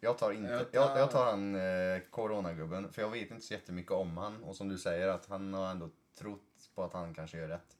Jag 0.00 0.18
tar 0.18 0.32
inte, 0.32 0.66
Jag 0.72 0.98
jag 0.98 1.10
tar 1.10 1.24
han 1.30 1.54
eh, 1.54 2.00
coronagubben, 2.10 2.92
för 2.92 3.02
jag 3.02 3.10
vet 3.10 3.30
inte 3.30 3.42
så 3.44 3.54
jättemycket 3.54 3.92
om 3.92 4.16
han. 4.16 4.44
Och 4.44 4.56
som 4.56 4.68
du 4.68 4.78
säger, 4.78 5.08
att 5.08 5.26
han 5.26 5.54
har 5.54 5.70
ändå 5.70 5.90
trott 6.14 6.70
på 6.74 6.84
att 6.84 6.92
han 6.92 7.14
kanske 7.14 7.38
gör 7.38 7.48
rätt. 7.48 7.76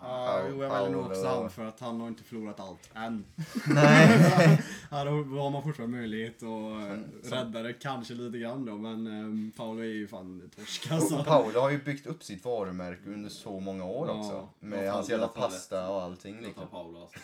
Ja, 0.00 0.40
jo, 0.50 0.62
jag 0.62 0.70
väljer 0.70 0.90
nog 0.90 1.06
också 1.06 1.26
han 1.26 1.50
för 1.50 1.64
att 1.64 1.80
han 1.80 2.00
har 2.00 2.08
inte 2.08 2.22
förlorat 2.24 2.60
allt 2.60 2.90
än. 2.94 3.24
Nej. 3.66 4.62
Här 4.90 5.06
har 5.06 5.50
man 5.50 5.62
fortfarande 5.62 5.96
möjlighet 5.96 6.36
att 6.36 6.42
eh, 6.42 7.30
rädda 7.32 7.62
det 7.62 7.72
kanske 7.72 8.14
lite 8.14 8.38
grann 8.38 8.64
då, 8.66 8.72
men 8.76 9.06
um, 9.06 9.52
Paolo 9.56 9.80
är 9.80 9.84
ju 9.84 10.06
fan 10.08 10.50
torsk 10.56 10.90
alltså. 10.92 11.16
Och 11.18 11.24
Paolo 11.26 11.60
har 11.60 11.70
ju 11.70 11.84
byggt 11.84 12.06
upp 12.06 12.22
sitt 12.24 12.44
varumärke 12.44 13.10
under 13.10 13.30
så 13.30 13.60
många 13.60 13.84
år 13.84 14.06
Ja. 14.08 14.14
också. 14.20 14.48
Med 14.60 14.92
hans 14.92 15.08
jävla 15.10 15.28
pasta 15.28 15.88
och 15.88 16.02
allting 16.02 16.34
Jag 16.34 16.42
tar 16.42 16.48
liksom. 16.48 16.66
Paolo 16.68 17.00
alltså. 17.00 17.18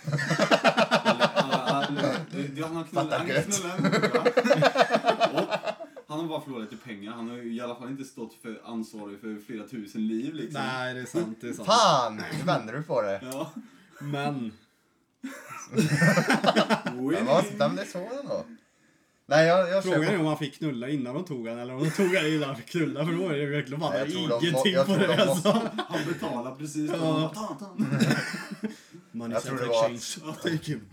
Han- 1.35 1.97
har 2.75 2.85
knullat 2.85 3.21
en. 3.21 4.90
Han 6.21 6.29
har 6.29 6.39
bara 6.39 6.45
förlorat 6.45 6.73
lite 6.73 6.85
pengar. 6.85 7.13
Han 7.13 7.29
har 7.29 7.37
ju 7.37 7.55
i 7.55 7.61
alla 7.61 7.77
fall 7.77 7.89
inte 7.91 8.05
stått 8.05 8.35
för 8.43 8.61
ansvarig 8.65 9.21
för 9.21 9.39
flera 9.47 9.69
tusen 9.69 10.07
liv 10.07 10.35
liksom. 10.35 10.63
Nej, 10.63 10.95
det 10.95 11.01
är 11.01 11.05
sant, 11.05 11.39
det 11.41 11.49
är 11.49 11.53
sant. 11.53 11.69
Fan! 11.69 12.17
Nu 12.17 12.45
vänder 12.45 12.73
du 12.75 12.83
på 12.83 13.03
det. 13.03 13.21
Ja. 13.23 13.53
Men, 14.01 14.53
Men 16.95 17.27
vad, 17.27 17.45
vem 17.59 17.77
det 17.77 17.83
är 17.83 17.87
så 17.87 18.09
då? 18.29 18.45
Nej, 19.27 19.47
jag, 19.47 19.69
jag 19.69 19.85
frågan 19.85 20.05
är 20.05 20.21
om 20.21 20.27
han 20.27 20.39
fick 20.39 20.59
knulla 20.59 20.89
innan 20.89 21.15
de 21.15 21.25
tog 21.25 21.49
han 21.49 21.59
eller 21.59 21.75
om 21.75 21.85
de 21.85 21.91
tog 21.91 22.15
han 22.15 22.27
innan 22.27 22.49
han 22.49 22.57
fick 22.57 22.67
knulla, 22.67 23.07
för 23.07 23.13
då 23.13 23.29
är 23.29 23.39
det 23.39 23.47
verkligen 23.47 23.81
bara 23.81 24.05
de 24.05 24.13
ingenting 24.13 24.75
på 24.87 24.97
det 24.97 25.07
de 25.07 25.23
alltså. 25.23 25.71
Han 25.89 26.05
betalar 26.09 26.55
precis. 26.55 26.91
Ja. 26.95 27.33
Ta, 27.35 27.57
ta. 27.61 27.77
Money 29.13 29.35
Jag 29.35 29.43
tror 29.43 29.59
det 29.59 29.67
var 29.67 29.91
exchange. 29.91 30.35
Take 30.43 30.73
him. 30.73 30.87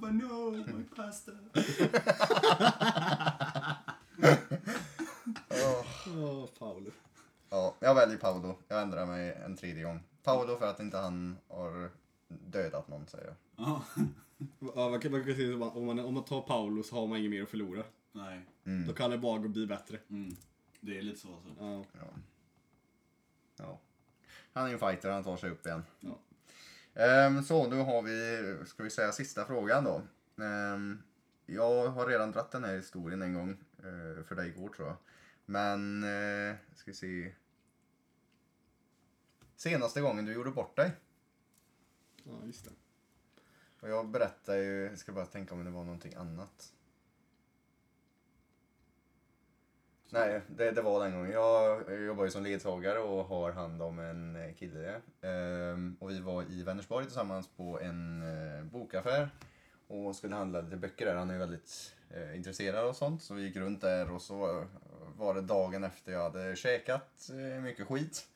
Bara 0.00 0.10
no, 0.10 0.50
my 0.50 0.84
pasta. 0.96 1.32
Åh. 5.50 5.84
Åh, 6.16 6.46
Paolo. 6.58 6.90
Ja, 7.50 7.74
jag 7.80 7.94
väljer 7.94 8.18
Paolo. 8.18 8.58
Jag 8.68 8.82
ändrar 8.82 9.06
mig 9.06 9.38
en 9.44 9.56
tredje 9.56 9.82
gång. 9.82 10.00
Paolo 10.22 10.56
för 10.56 10.66
att 10.66 10.80
inte 10.80 10.96
han 10.96 11.36
har 11.48 11.90
dödat 12.28 12.88
någon 12.88 13.06
säger 13.06 13.26
jag. 13.26 13.34
Ja. 13.66 13.82
Ja, 14.74 14.88
man 14.90 15.00
kan, 15.00 15.12
man 15.12 15.24
kan 15.24 15.34
säga 15.34 15.58
så, 15.58 15.70
om, 15.70 15.86
man, 15.86 15.98
om 15.98 16.14
man 16.14 16.24
tar 16.24 16.40
Paolo 16.40 16.82
så 16.82 16.96
har 16.96 17.06
man 17.06 17.18
inget 17.18 17.30
mer 17.30 17.42
att 17.42 17.48
förlora. 17.48 17.84
Nej. 18.12 18.46
Mm. 18.64 18.86
Då 18.86 18.92
kan 18.94 19.10
det 19.10 19.18
bara 19.18 19.38
bli 19.38 19.66
bättre. 19.66 19.98
Mm. 20.10 20.36
Det 20.80 20.98
är 20.98 21.02
lite 21.02 21.20
så 21.20 21.34
alltså. 21.34 21.50
Ja. 21.58 21.84
Ja. 21.92 22.06
ja. 23.56 23.78
Han 24.52 24.68
är 24.68 24.72
en 24.72 24.78
fighter, 24.78 25.10
han 25.10 25.24
tar 25.24 25.36
sig 25.36 25.50
upp 25.50 25.66
igen. 25.66 25.82
Ja. 26.00 26.18
Ehm, 26.94 27.42
så, 27.42 27.66
nu 27.68 27.76
har 27.76 28.02
vi, 28.02 28.66
ska 28.66 28.82
vi 28.82 28.90
säga 28.90 29.12
sista 29.12 29.44
frågan 29.44 29.84
då. 29.84 30.02
Ehm, 30.44 31.02
jag 31.46 31.88
har 31.88 32.06
redan 32.06 32.32
dratt 32.32 32.50
den 32.50 32.64
här 32.64 32.76
historien 32.76 33.22
en 33.22 33.34
gång, 33.34 33.50
eh, 33.78 34.24
för 34.24 34.34
dig 34.34 34.48
igår 34.48 34.68
tror 34.68 34.88
jag. 34.88 34.96
Men, 35.46 36.04
eh, 36.04 36.56
ska 36.74 36.90
vi 36.90 36.94
se. 36.94 37.34
Senaste 39.56 40.00
gången 40.00 40.24
du 40.24 40.32
gjorde 40.32 40.50
bort 40.50 40.76
dig. 40.76 40.92
ja, 42.24 42.32
just 42.46 42.64
det. 42.64 42.70
Och 43.80 43.88
jag 43.88 44.08
berättade 44.08 44.62
ju, 44.62 44.84
jag 44.84 44.98
ska 44.98 45.12
bara 45.12 45.26
tänka 45.26 45.54
om 45.54 45.64
det 45.64 45.70
var 45.70 45.84
någonting 45.84 46.14
annat. 46.14 46.72
Nej, 50.10 50.40
det, 50.56 50.70
det 50.70 50.82
var 50.82 51.04
den 51.04 51.12
gången. 51.12 51.30
Jag 51.30 52.04
jobbar 52.06 52.24
ju 52.24 52.30
som 52.30 52.44
ledsagare 52.44 52.98
och 52.98 53.24
har 53.24 53.52
hand 53.52 53.82
om 53.82 53.98
en 53.98 54.36
eh, 54.36 54.54
kille. 54.54 55.00
Ehm, 55.22 55.96
och 56.00 56.10
vi 56.10 56.20
var 56.20 56.42
i 56.42 56.62
Vänersborg 56.62 57.04
tillsammans 57.04 57.48
på 57.56 57.80
en 57.80 58.22
eh, 58.22 58.64
bokaffär 58.64 59.28
och 59.88 60.16
skulle 60.16 60.34
handla 60.34 60.60
lite 60.60 60.76
böcker 60.76 61.06
där. 61.06 61.14
Han 61.14 61.30
är 61.30 61.34
ju 61.34 61.38
väldigt 61.38 61.94
eh, 62.10 62.36
intresserad 62.36 62.88
och 62.88 62.96
sånt. 62.96 63.22
Så 63.22 63.34
vi 63.34 63.42
gick 63.42 63.56
runt 63.56 63.80
där 63.80 64.10
och 64.10 64.22
så 64.22 64.64
var 65.16 65.34
det 65.34 65.40
dagen 65.40 65.84
efter 65.84 66.12
jag 66.12 66.22
hade 66.22 66.56
käkat 66.56 67.30
eh, 67.30 67.62
mycket 67.62 67.86
skit. 67.86 68.26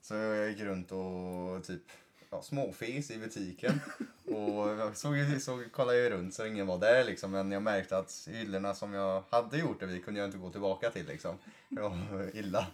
Så 0.00 0.14
jag 0.14 0.48
gick 0.48 0.60
runt 0.60 0.92
och 0.92 1.64
typ 1.64 1.82
ja, 2.30 2.42
småfis 2.42 3.10
i 3.10 3.18
butiken. 3.18 3.80
Och 4.24 4.68
jag 4.68 4.96
såg, 4.96 5.16
såg, 5.40 5.72
kollade 5.72 5.98
ju 5.98 6.10
runt 6.10 6.34
så 6.34 6.46
ingen 6.46 6.66
var 6.66 6.78
där 6.78 7.04
liksom. 7.04 7.30
Men 7.30 7.52
jag 7.52 7.62
märkte 7.62 7.98
att 7.98 8.28
hyllorna 8.30 8.74
som 8.74 8.94
jag 8.94 9.22
hade 9.30 9.58
gjort 9.58 9.80
det 9.80 9.86
vid 9.86 10.04
kunde 10.04 10.20
jag 10.20 10.28
inte 10.28 10.38
gå 10.38 10.50
tillbaka 10.50 10.90
till 10.90 11.06
liksom. 11.06 11.38
Det 11.68 11.80
var 11.80 12.30
illa. 12.36 12.66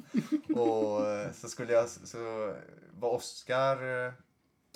Och 0.55 1.07
eh, 1.07 1.33
så 1.33 1.49
skulle 1.49 1.73
jag, 1.73 1.89
så 1.89 2.55
var 2.99 3.11
Oskar, 3.11 4.07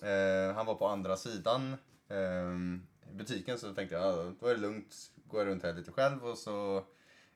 eh, 0.02 0.54
han 0.54 0.66
var 0.66 0.74
på 0.74 0.86
andra 0.86 1.16
sidan 1.16 1.76
eh, 2.08 2.78
butiken 3.12 3.58
så 3.58 3.74
tänkte 3.74 3.96
jag, 3.96 4.04
ja, 4.04 4.32
då 4.40 4.46
är 4.46 4.54
det 4.54 4.60
lugnt, 4.60 4.94
går 5.28 5.40
jag 5.40 5.48
runt 5.48 5.62
här 5.62 5.74
lite 5.74 5.92
själv 5.92 6.24
och 6.26 6.38
så 6.38 6.84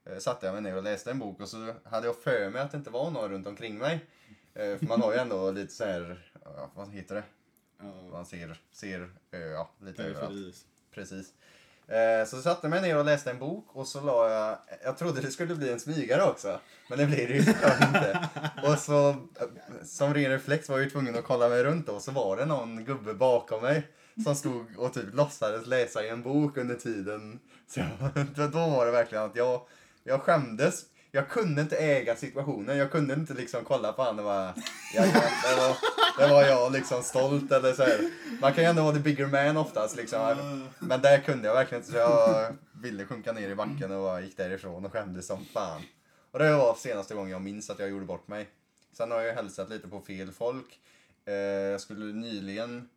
eh, 0.05 0.19
satte 0.19 0.47
jag 0.47 0.53
mig 0.53 0.63
ner 0.63 0.77
och 0.77 0.83
läste 0.83 1.11
en 1.11 1.19
bok 1.19 1.41
och 1.41 1.49
så 1.49 1.75
hade 1.85 2.07
jag 2.07 2.17
för 2.17 2.51
mig 2.51 2.63
att 2.63 2.71
det 2.71 2.77
inte 2.77 2.91
var 2.91 3.11
någon 3.11 3.31
runt 3.31 3.47
omkring 3.47 3.79
mig. 3.79 4.07
Eh, 4.55 4.79
för 4.79 4.87
man 4.87 5.03
har 5.03 5.13
ju 5.13 5.19
ändå 5.19 5.51
lite 5.51 5.73
så 5.73 5.85
här, 5.85 6.32
ja, 6.57 6.71
vad 6.75 6.93
heter 6.93 7.15
det? 7.15 7.23
Man 8.13 8.27
ser, 8.27 8.61
ser 8.73 9.11
eh, 9.31 9.41
ja, 9.41 9.71
lite 9.81 10.03
överallt. 10.05 10.67
Precis. 10.95 11.33
Eh, 11.87 12.27
så 12.27 12.43
satte 12.43 12.61
jag 12.63 12.71
mig 12.71 12.83
ner 12.83 12.99
och 12.99 13.05
läste 13.05 13.31
en 13.31 13.39
bok 13.39 13.67
och 13.73 13.87
så 13.87 14.01
la 14.01 14.31
jag, 14.31 14.59
jag 14.85 14.99
trodde 14.99 15.21
det 15.21 15.31
skulle 15.31 15.55
bli 15.55 15.73
en 15.73 15.81
smygare 15.81 16.23
också. 16.23 16.61
Men 16.89 16.99
det 16.99 17.07
blir 17.07 17.29
det 17.29 17.35
ju 17.35 17.43
såklart 17.43 17.81
inte. 17.81 18.29
Och 18.63 18.79
så, 18.79 19.09
eh, 19.11 19.17
som 19.85 20.15
ren 20.15 20.31
reflex 20.31 20.69
var 20.69 20.77
jag 20.77 20.85
ju 20.85 20.91
tvungen 20.91 21.17
att 21.17 21.25
kolla 21.25 21.49
mig 21.49 21.65
runt 21.65 21.87
då, 21.87 22.01
så 22.01 22.13
var 22.13 22.37
det 22.37 22.47
någon 22.47 22.85
gubbe 22.85 23.15
bakom 23.15 23.63
mig. 23.63 23.89
Som 24.25 24.35
stod 24.35 24.77
och 24.77 24.95
typ 24.95 25.15
låtsades 25.15 25.67
läsa 25.67 26.05
i 26.05 26.09
en 26.09 26.23
bok 26.23 26.57
under 26.57 26.75
tiden. 26.75 27.41
Så 27.69 27.81
jag, 27.81 28.27
då 28.53 28.59
var 28.59 28.87
det 28.87 28.93
verkligen 28.93 29.25
att 29.25 29.37
jag, 29.37 29.67
jag 30.05 30.23
skämdes. 30.23 30.85
Jag 31.15 31.29
kunde 31.29 31.63
inte 31.63 31.77
äga 31.77 32.17
situationen. 32.17 32.77
Jag 32.77 32.91
kunde 32.91 33.15
inte 33.15 33.35
liksom 33.35 33.65
kolla 33.65 33.93
på 33.93 34.03
honom 34.03 34.19
och 34.19 34.25
bara, 34.25 34.55
ja, 34.95 35.03
det, 35.03 35.57
var, 35.57 35.77
det 36.19 36.33
var 36.33 36.43
jag 36.43 36.73
liksom 36.73 37.03
stolt 37.03 37.53
eller 37.53 37.73
så 37.73 37.83
här. 37.83 38.11
Man 38.41 38.53
kan 38.53 38.65
ju 38.65 38.71
ändå 38.71 38.83
vara 38.83 38.95
the 38.95 39.01
bigger 39.01 39.27
man 39.27 39.57
oftast 39.57 39.97
liksom. 39.97 40.69
Men 40.79 41.01
där 41.01 41.19
kunde 41.19 41.49
jag 41.49 41.55
verkligen 41.55 41.83
inte 41.83 41.93
så 41.93 41.99
jag 41.99 42.57
ville 42.83 43.05
sjunka 43.05 43.33
ner 43.33 43.49
i 43.49 43.55
backen 43.55 43.93
och 43.93 44.23
gick 44.23 44.37
därifrån 44.37 44.85
och 44.85 44.93
skämdes 44.93 45.27
som 45.27 45.45
fan. 45.45 45.83
Och 46.31 46.39
det 46.39 46.53
var 46.53 46.75
senaste 46.75 47.15
gången 47.15 47.31
jag 47.31 47.43
minns 47.43 47.71
att 47.71 47.79
jag 47.79 47.91
gjorde 47.91 48.07
bort 48.07 48.29
mig. 48.29 48.49
Sen 48.93 49.11
har 49.11 49.21
jag 49.21 49.35
hälsat 49.35 49.71
lite 49.71 49.89
på 49.89 50.01
fel 50.01 50.33
folk. 50.33 50.81
Eh, 51.25 51.35
jag 51.35 51.81
skulle 51.81 52.05
nyligen 52.05 52.89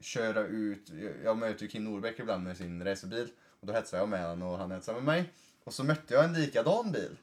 köra 0.00 0.40
ut, 0.40 0.90
jag 1.24 1.36
möter 1.36 1.62
ju 1.62 1.68
Kim 1.68 1.84
Norbeck 1.84 2.18
ibland 2.18 2.44
med 2.44 2.56
sin 2.56 2.84
racerbil. 2.84 3.28
Och 3.60 3.66
då 3.66 3.72
hetsade 3.72 4.02
jag 4.02 4.08
med 4.08 4.28
honom 4.28 4.48
och 4.48 4.58
han 4.58 4.70
hetsade 4.70 4.96
med 4.96 5.04
mig. 5.04 5.32
Och 5.64 5.74
så 5.74 5.84
mötte 5.84 6.14
jag 6.14 6.24
en 6.24 6.32
likadan 6.32 6.92
bil. 6.92 7.16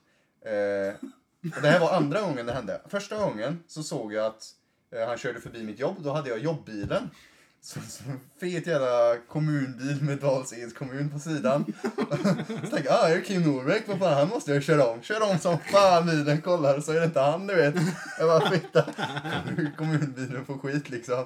Eh, 0.48 0.96
och 1.56 1.62
det 1.62 1.70
här 1.70 1.80
var 1.80 1.94
andra 1.94 2.22
gången 2.22 2.46
det 2.46 2.54
hände. 2.54 2.82
Första 2.90 3.18
gången 3.18 3.64
så 3.68 3.84
såg 3.84 4.14
jag 4.14 4.26
att 4.26 4.44
eh, 4.96 5.08
han 5.08 5.18
körde 5.18 5.42
förbi 5.42 5.64
mitt 5.64 5.80
jobb. 5.80 5.96
Då 6.00 6.14
hade 6.14 6.30
jag 6.30 6.40
jobbbilen. 6.40 7.10
Så, 7.62 7.80
så 7.82 8.04
fet 8.40 8.68
jävla 8.68 9.18
kommunbil 9.28 10.02
med 10.02 10.20
Dals-Eds 10.20 10.74
kommun 10.74 11.10
på 11.10 11.20
sidan. 11.20 11.74
så 12.48 12.70
tänkte 12.70 12.84
jag, 12.86 12.94
ah, 12.94 13.10
är 13.10 13.16
det 13.16 13.22
Kim 13.22 13.42
Norbeck? 13.42 13.88
Vad 13.88 14.00
fan, 14.00 14.14
han 14.14 14.28
måste 14.28 14.54
jag 14.54 14.64
köra 14.64 14.88
om. 14.88 15.02
Kör 15.02 15.32
om 15.32 15.40
som 15.40 15.60
fan 15.60 16.06
bilen, 16.06 16.42
kollar 16.42 16.80
så 16.80 16.92
är 16.92 17.00
det 17.00 17.06
inte 17.06 17.20
han 17.20 17.48
du 17.48 17.56
vet. 17.56 17.76
Jag 18.20 18.28
bara 18.28 18.50
fitta. 18.50 18.86
Kommunbilen 19.78 20.46
får 20.46 20.58
skit 20.58 20.90
liksom. 20.90 21.26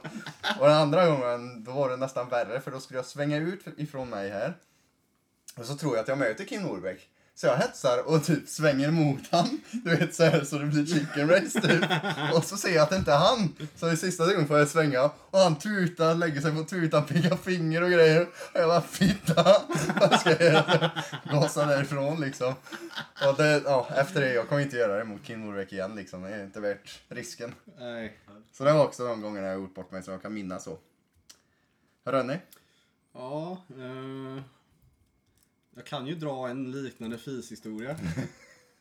Och 0.60 0.67
den 0.67 0.77
andra 0.77 1.05
gången, 1.05 1.63
då 1.63 1.71
var 1.71 1.89
det 1.89 1.97
nästan 1.97 2.29
värre 2.29 2.62
för 2.62 2.71
då 2.71 2.79
skulle 2.79 2.97
jag 2.97 3.05
svänga 3.05 3.38
ut 3.38 3.65
ifrån 3.77 4.10
mig 4.10 4.29
här. 4.29 4.57
Och 5.57 5.65
så 5.65 5.75
tror 5.75 5.95
jag 5.95 6.01
att 6.01 6.07
jag 6.07 6.17
möter 6.17 6.45
Kim 6.45 6.62
Norbeck. 6.62 7.10
Så 7.35 7.47
jag 7.47 7.57
hetsar 7.57 8.07
och 8.07 8.25
typ 8.25 8.49
svänger 8.49 8.91
mot 8.91 9.21
han. 9.31 9.61
Du 9.71 9.95
vet 9.95 10.15
så 10.15 10.23
här 10.23 10.43
så 10.43 10.57
det 10.57 10.65
blir 10.65 10.85
chicken 10.85 11.29
race 11.29 11.61
typ. 11.61 11.83
Och 12.33 12.43
så 12.43 12.57
ser 12.57 12.75
jag 12.75 12.83
att 12.83 12.89
det 12.89 12.95
inte 12.95 13.13
är 13.13 13.17
han. 13.17 13.55
Så 13.75 13.91
i 13.91 13.97
sista 13.97 14.27
sekund 14.27 14.47
får 14.47 14.57
jag 14.59 14.67
svänga. 14.67 15.03
Och 15.03 15.39
han 15.39 15.55
tutar, 15.55 16.15
lägger 16.15 16.41
sig 16.41 16.55
på 16.55 16.63
tutan, 16.63 17.05
pekar 17.05 17.35
finger 17.35 17.83
och 17.83 17.91
grejer. 17.91 18.21
Och 18.53 18.59
jag 18.59 18.69
bara 18.69 18.81
fitta. 18.81 19.43
Vad 19.99 20.19
ska 20.19 20.29
jag 20.29 20.41
göra? 20.41 20.91
Gasa 21.31 21.65
därifrån 21.65 22.21
liksom. 22.21 22.53
Och 23.27 23.37
det, 23.37 23.61
ja, 23.65 23.87
efter 23.95 24.21
det, 24.21 24.33
jag 24.33 24.49
kommer 24.49 24.61
inte 24.61 24.77
göra 24.77 24.97
det 24.97 25.03
mot 25.03 25.23
Kim 25.23 25.41
Norbeck 25.45 25.73
igen 25.73 25.95
liksom. 25.95 26.21
Det 26.21 26.29
är 26.29 26.43
inte 26.43 26.59
värt 26.59 27.01
risken. 27.09 27.55
Nej. 27.79 28.17
Så 28.51 28.63
det 28.63 28.73
var 28.73 28.85
också 28.85 29.07
de 29.07 29.21
gångerna 29.21 29.47
jag 29.47 29.55
gjort 29.59 29.75
bort 29.75 29.91
mig 29.91 30.03
som 30.03 30.11
jag 30.11 30.21
kan 30.21 30.33
minnas 30.33 30.63
så. 30.63 30.77
Hörrni? 32.05 32.39
Ja, 33.13 33.61
eh, 33.69 34.43
jag 35.75 35.86
kan 35.86 36.07
ju 36.07 36.15
dra 36.15 36.49
en 36.49 36.71
liknande 36.71 37.17
fishistoria. 37.17 37.97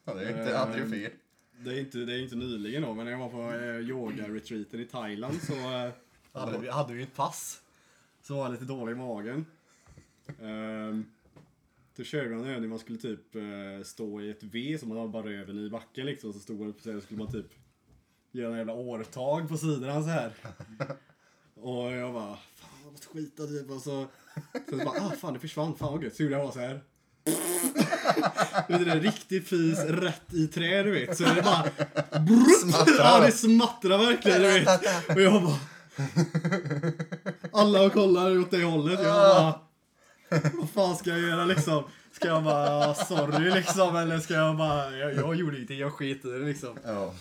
Ja, 0.05 0.15
det 0.15 0.25
är 0.25 0.39
inte 0.41 0.59
aldrig 0.59 0.91
fel. 0.91 1.13
Det 1.59 1.71
är 1.71 1.81
inte, 1.81 1.99
det 1.99 2.13
är 2.13 2.23
inte 2.23 2.37
nyligen 2.37 2.83
då, 2.83 2.95
men 2.95 3.05
när 3.05 3.13
jag 3.13 3.19
var 3.19 3.29
på 3.29 3.57
eh, 3.57 3.89
yoga-retreaten 3.89 4.81
i 4.81 4.85
Thailand 4.85 5.43
så 5.43 5.53
eh, 5.53 5.91
hade, 6.33 6.59
vi, 6.59 6.69
hade 6.69 6.95
vi 6.95 7.03
ett 7.03 7.15
pass. 7.15 7.63
Så 8.23 8.35
var 8.35 8.43
jag 8.43 8.53
lite 8.53 8.65
dålig 8.65 8.93
i 8.93 8.97
magen. 8.97 9.47
Ehm, 10.43 11.05
då 11.97 12.05
körde 12.05 12.29
vi 12.29 12.35
en 12.35 12.45
övning, 12.45 12.71
man 12.71 12.79
skulle 12.79 12.99
typ 12.99 13.35
eh, 13.35 13.85
stå 13.85 14.21
i 14.21 14.31
ett 14.31 14.43
V 14.43 14.79
som 14.79 14.89
man 14.89 14.99
har 14.99 15.09
bara 15.09 15.27
röven 15.27 15.59
i 15.59 15.71
backen 15.71 16.07
liksom. 16.07 16.33
Så 16.33 16.39
stod 16.39 16.61
man 16.61 16.69
upp 16.69 16.87
och 16.87 17.03
skulle 17.03 17.19
man 17.19 17.33
typ 17.33 17.55
göra 18.33 18.53
en 18.53 18.59
jävla 18.59 18.75
årtag 18.75 19.49
på 19.49 19.57
sidorna 19.57 20.03
så 20.03 20.09
här. 20.09 20.33
Och 21.55 21.93
jag 21.93 22.13
bara, 22.13 22.39
fan 22.91 22.99
vad 23.13 23.23
skita 23.23 23.47
typ. 23.47 23.71
Och 23.71 23.83
så, 23.83 24.07
så 24.71 24.77
bara, 24.77 25.01
ah 25.01 25.13
fan 25.21 25.35
det 25.35 25.41
försvann, 25.41 25.77
fan 25.77 25.93
vad 25.93 26.05
gött. 26.05 26.17
Så 26.17 26.23
gjorde 26.23 26.35
jag 26.35 26.45
bara 26.45 26.53
så 26.53 26.61
här. 26.61 26.81
Vet 28.69 28.85
det 28.85 28.91
är 28.91 29.01
riktig 29.01 29.47
fis 29.47 29.79
rätt 29.79 30.35
i 30.35 30.47
trä, 30.47 30.83
du 30.83 30.91
vet. 30.91 31.17
Så 31.17 31.25
är 31.25 31.35
det 31.35 31.43
bara... 31.43 31.65
Smattrar. 32.61 33.05
Ja, 33.05 33.21
det 33.27 33.33
smattrar 33.33 33.99
verkligen, 33.99 34.43
du 34.43 34.49
vet. 34.49 35.09
Och 35.17 35.23
jag 35.23 35.43
bara... 35.43 35.59
Alla 37.53 37.91
kollar 37.91 38.39
åt 38.39 38.51
det 38.51 38.65
hållet. 38.65 39.01
Jag 39.03 39.15
bara... 39.15 39.61
Vad 40.55 40.71
fan 40.71 40.97
ska 40.97 41.11
jag 41.11 41.21
göra 41.21 41.45
liksom? 41.45 41.85
Ska 42.13 42.29
jag 42.29 42.45
bara 42.45 42.95
sorry 42.95 43.51
liksom? 43.51 43.97
Eller 43.97 44.19
ska 44.19 44.35
jag 44.35 44.57
bara... 44.57 44.97
Jag, 44.97 45.15
jag 45.15 45.35
gjorde 45.35 45.57
ingenting, 45.57 45.79
jag 45.79 45.93
sket 45.93 46.25
i 46.25 46.29
det 46.29 46.39
liksom. 46.39 46.79
Ja. 46.85 47.15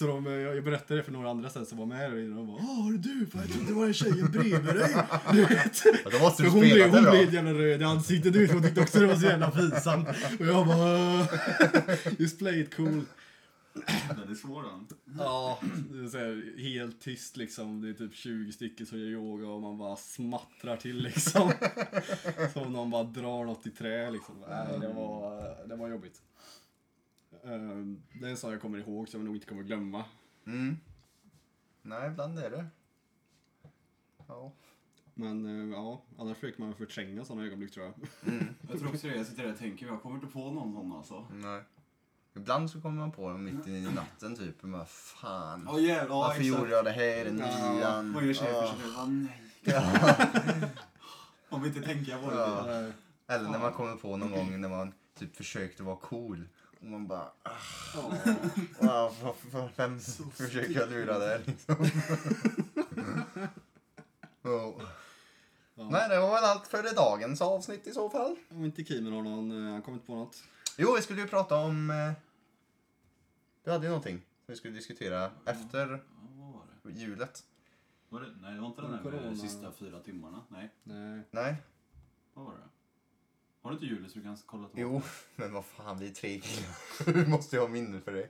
Så 0.00 0.06
de, 0.06 0.26
jag 0.26 0.56
jag 0.56 0.64
berättade 0.64 1.00
det 1.00 1.04
för 1.04 1.12
några 1.12 1.30
andra 1.30 1.50
sen 1.50 1.66
som 1.66 1.78
var 1.78 1.86
med 1.86 2.12
och 2.12 2.18
de 2.18 2.46
bara 2.46 2.56
Åh, 2.56 2.88
är 2.88 2.92
det 2.92 2.98
du? 2.98 3.26
Fan, 3.26 3.40
jag 3.40 3.50
trodde 3.50 3.66
det 3.66 3.72
var 3.72 3.86
en 3.86 3.94
tjejen 3.94 4.30
bredvid 4.30 4.74
dig. 4.74 4.94
Du 5.32 5.44
vet. 5.44 5.82
Ja, 5.84 6.10
Då 6.10 6.18
måste 6.18 6.42
För 6.42 6.44
du 6.44 6.50
hon 6.50 6.60
blev, 6.60 6.90
hon 6.90 7.16
helt 7.16 7.32
jävla 7.32 7.54
röd 7.54 7.80
i 7.80 7.84
ansiktet. 7.84 8.32
Du 8.32 8.40
vet, 8.40 8.52
hon 8.52 8.62
tyckte 8.62 8.80
också 8.80 9.00
det 9.00 9.06
var 9.06 9.14
så 9.14 9.26
jävla 9.26 9.50
pinsamt. 9.50 10.08
Och 10.40 10.46
jag 10.46 10.66
bara... 10.66 11.26
Just 12.18 12.38
play 12.38 12.60
it 12.60 12.76
cool. 12.76 13.04
Den 14.08 14.30
är 14.30 14.34
svår 14.34 14.62
den. 14.62 14.86
Ja, 15.18 15.58
det 15.92 16.04
är 16.04 16.08
så 16.08 16.18
här, 16.18 16.60
helt 16.62 17.00
tyst 17.00 17.36
liksom. 17.36 17.80
Det 17.80 17.88
är 17.88 17.94
typ 17.94 18.14
20 18.14 18.52
stycken 18.52 18.86
som 18.86 18.98
gör 18.98 19.06
yoga 19.06 19.48
och 19.48 19.62
man 19.62 19.78
bara 19.78 19.96
smattrar 19.96 20.76
till 20.76 20.96
liksom. 20.96 21.52
Som 22.52 22.62
om 22.62 22.72
någon 22.72 22.90
bara 22.90 23.04
drar 23.04 23.44
något 23.44 23.66
i 23.66 23.70
trä 23.70 24.10
liksom. 24.10 24.34
Nej, 24.48 24.80
det 24.80 24.88
var, 24.88 25.68
det 25.68 25.76
var 25.76 25.88
jobbigt. 25.88 26.20
Ehm, 27.44 28.02
Det 28.20 28.26
är 28.26 28.30
en 28.30 28.36
sak 28.36 28.52
jag 28.52 28.60
kommer 28.62 28.78
ihåg 28.78 29.08
som 29.08 29.20
jag 29.20 29.24
nog 29.26 29.36
inte 29.36 29.46
kommer 29.46 29.62
glömma. 29.62 30.04
Mm. 30.46 30.76
Nej, 31.82 32.08
ibland 32.10 32.38
är 32.38 32.50
det. 32.50 32.66
Ja. 34.28 34.52
Men 35.14 35.46
eh, 35.70 35.76
ja, 35.76 36.02
annars 36.18 36.36
försöker 36.38 36.60
man 36.62 36.74
förtränga 36.74 37.24
sådana 37.24 37.44
ögonblick 37.46 37.72
tror 37.72 37.86
jag. 37.86 37.94
Jag 38.70 38.78
tror 38.78 38.88
också 38.88 39.06
det. 39.06 39.16
Jag 39.16 39.26
sitter 39.26 39.42
där 39.42 39.52
och 39.52 39.58
tänker, 39.58 39.86
jag 39.86 40.02
kommer 40.02 40.14
inte 40.16 40.26
på 40.26 40.50
någon 40.50 40.72
sån 40.74 40.92
alltså. 40.92 41.26
Nej. 41.34 41.62
Ibland 42.34 42.70
så 42.70 42.80
kommer 42.80 42.98
man 43.00 43.12
på 43.12 43.28
dem 43.30 43.44
mitt 43.44 43.66
i 43.68 43.80
natten 43.94 44.36
typ. 44.36 44.62
Och 44.64 44.68
bara, 44.68 44.84
fan. 44.84 45.64
Ja 45.66 45.78
jävlar, 45.78 46.16
ja, 46.16 46.20
Varför 46.20 46.40
exakt. 46.40 46.58
gjorde 46.60 46.70
jag 46.70 46.84
det 46.84 46.90
här 46.90 47.26
i 47.26 47.32
nian? 47.32 48.12
Vad 48.12 48.24
gör 48.24 48.32
tjejer 48.34 48.52
Ja. 48.52 48.66
för 48.72 48.82
sig 48.82 48.90
själv? 48.94 49.10
Nej. 49.10 49.42
Ja. 49.62 50.16
Om 51.48 51.62
vi 51.62 51.68
inte 51.68 51.80
tänker 51.82 52.18
på 52.22 52.30
det. 52.30 52.36
Ja. 52.36 52.90
Eller 53.34 53.50
när 53.50 53.58
man 53.58 53.72
kommer 53.72 53.96
på 53.96 54.16
någon 54.16 54.30
gång 54.30 54.60
när 54.60 54.68
man 54.68 54.92
typ 55.18 55.36
försökte 55.36 55.82
vara 55.82 55.96
cool. 55.96 56.48
Och 56.80 56.86
man 56.86 57.06
bara, 57.06 57.30
ah, 57.42 57.50
ja. 57.94 58.18
wow, 58.80 59.16
vad- 59.22 59.34
vad- 59.52 59.70
vem 59.76 60.00
försöker 60.34 60.80
jag 60.80 60.90
lura 60.90 61.18
där 61.18 61.42
liksom? 61.46 61.74
oh. 64.42 64.82
Ja. 65.74 65.88
Nej, 65.90 66.08
det 66.08 66.20
var 66.20 66.34
väl 66.34 66.44
allt 66.44 66.66
för 66.66 66.94
dagens 66.94 67.40
avsnitt 67.40 67.86
i 67.86 67.92
så 67.92 68.10
fall. 68.10 68.36
Om 68.50 68.64
inte 68.64 68.84
Kimen 68.84 69.12
har 69.12 69.22
någon, 69.22 69.66
eh, 69.66 69.72
han 69.72 69.82
kommer 69.82 69.96
inte 69.96 70.06
på 70.06 70.14
något. 70.14 70.42
Jo, 70.78 70.92
vi 70.96 71.02
skulle 71.02 71.20
ju 71.20 71.26
prata 71.28 71.56
om... 71.56 71.90
Eh, 71.90 72.12
du 73.64 73.70
hade 73.70 73.84
ju 73.84 73.88
någonting 73.88 74.16
som 74.18 74.52
vi 74.52 74.56
skulle 74.56 74.74
diskutera 74.74 75.30
efter 75.44 75.88
Ja, 75.90 75.98
vad 76.38 76.52
var 76.54 76.62
det? 76.82 76.90
julet. 77.00 77.44
Var 78.08 78.20
det? 78.20 78.26
Nej, 78.42 78.54
det 78.54 78.60
var 78.60 78.66
inte 78.68 78.82
den 78.82 78.90
där 78.92 79.10
med 79.10 79.22
de 79.22 79.36
sista 79.36 79.72
fyra 79.72 80.00
timmarna. 80.00 80.42
Nej, 80.48 80.70
Nej. 80.82 81.22
Nej? 81.30 81.56
vad 82.34 82.44
var 82.44 82.52
det? 82.52 82.68
Har 83.62 83.70
du 83.70 83.74
inte 83.74 83.86
Julius 83.86 84.12
så 84.12 84.18
du 84.18 84.24
kan 84.24 84.36
kolla 84.46 84.68
tillbaka? 84.68 84.94
Jo, 84.94 85.02
men 85.36 85.52
vad 85.52 85.64
fan, 85.64 85.98
vi 85.98 86.08
är 86.08 86.14
tre 86.14 86.40
killar. 86.40 87.22
Vi 87.24 87.30
måste 87.30 87.56
ju 87.56 87.62
ha 87.62 87.68
minne 87.68 88.00
för 88.00 88.12
det. 88.12 88.28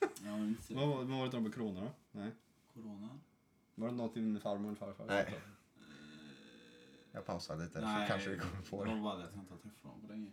Ja, 0.00 0.08
men 0.22 0.48
inte. 0.48 0.74
Vad 0.74 0.88
var 0.88 0.96
vad 0.96 1.18
var 1.18 1.28
det 1.28 1.40
med 1.40 1.54
corona 1.54 1.80
då? 1.80 1.90
Nej. 2.12 2.30
Corona? 2.74 3.08
Var 3.74 3.88
det 3.88 3.94
något 3.94 4.14
din 4.14 4.40
farmor 4.40 4.68
eller 4.68 4.78
farfar? 4.78 5.04
Nej. 5.06 5.34
Jag 7.12 7.26
pausar 7.26 7.56
lite 7.56 7.80
så 7.80 8.04
kanske 8.08 8.30
vi 8.30 8.38
kommer 8.38 8.62
på 8.70 8.84
det 8.84 8.90
det. 8.90 8.96
var 8.96 9.02
bara 9.02 9.16
det 9.16 9.24
att 9.24 9.34
jag 9.34 9.42
inte 9.42 9.52
har 9.54 9.58
träffat 9.58 9.82
honom 9.82 10.00
på 10.00 10.06
länge. 10.06 10.30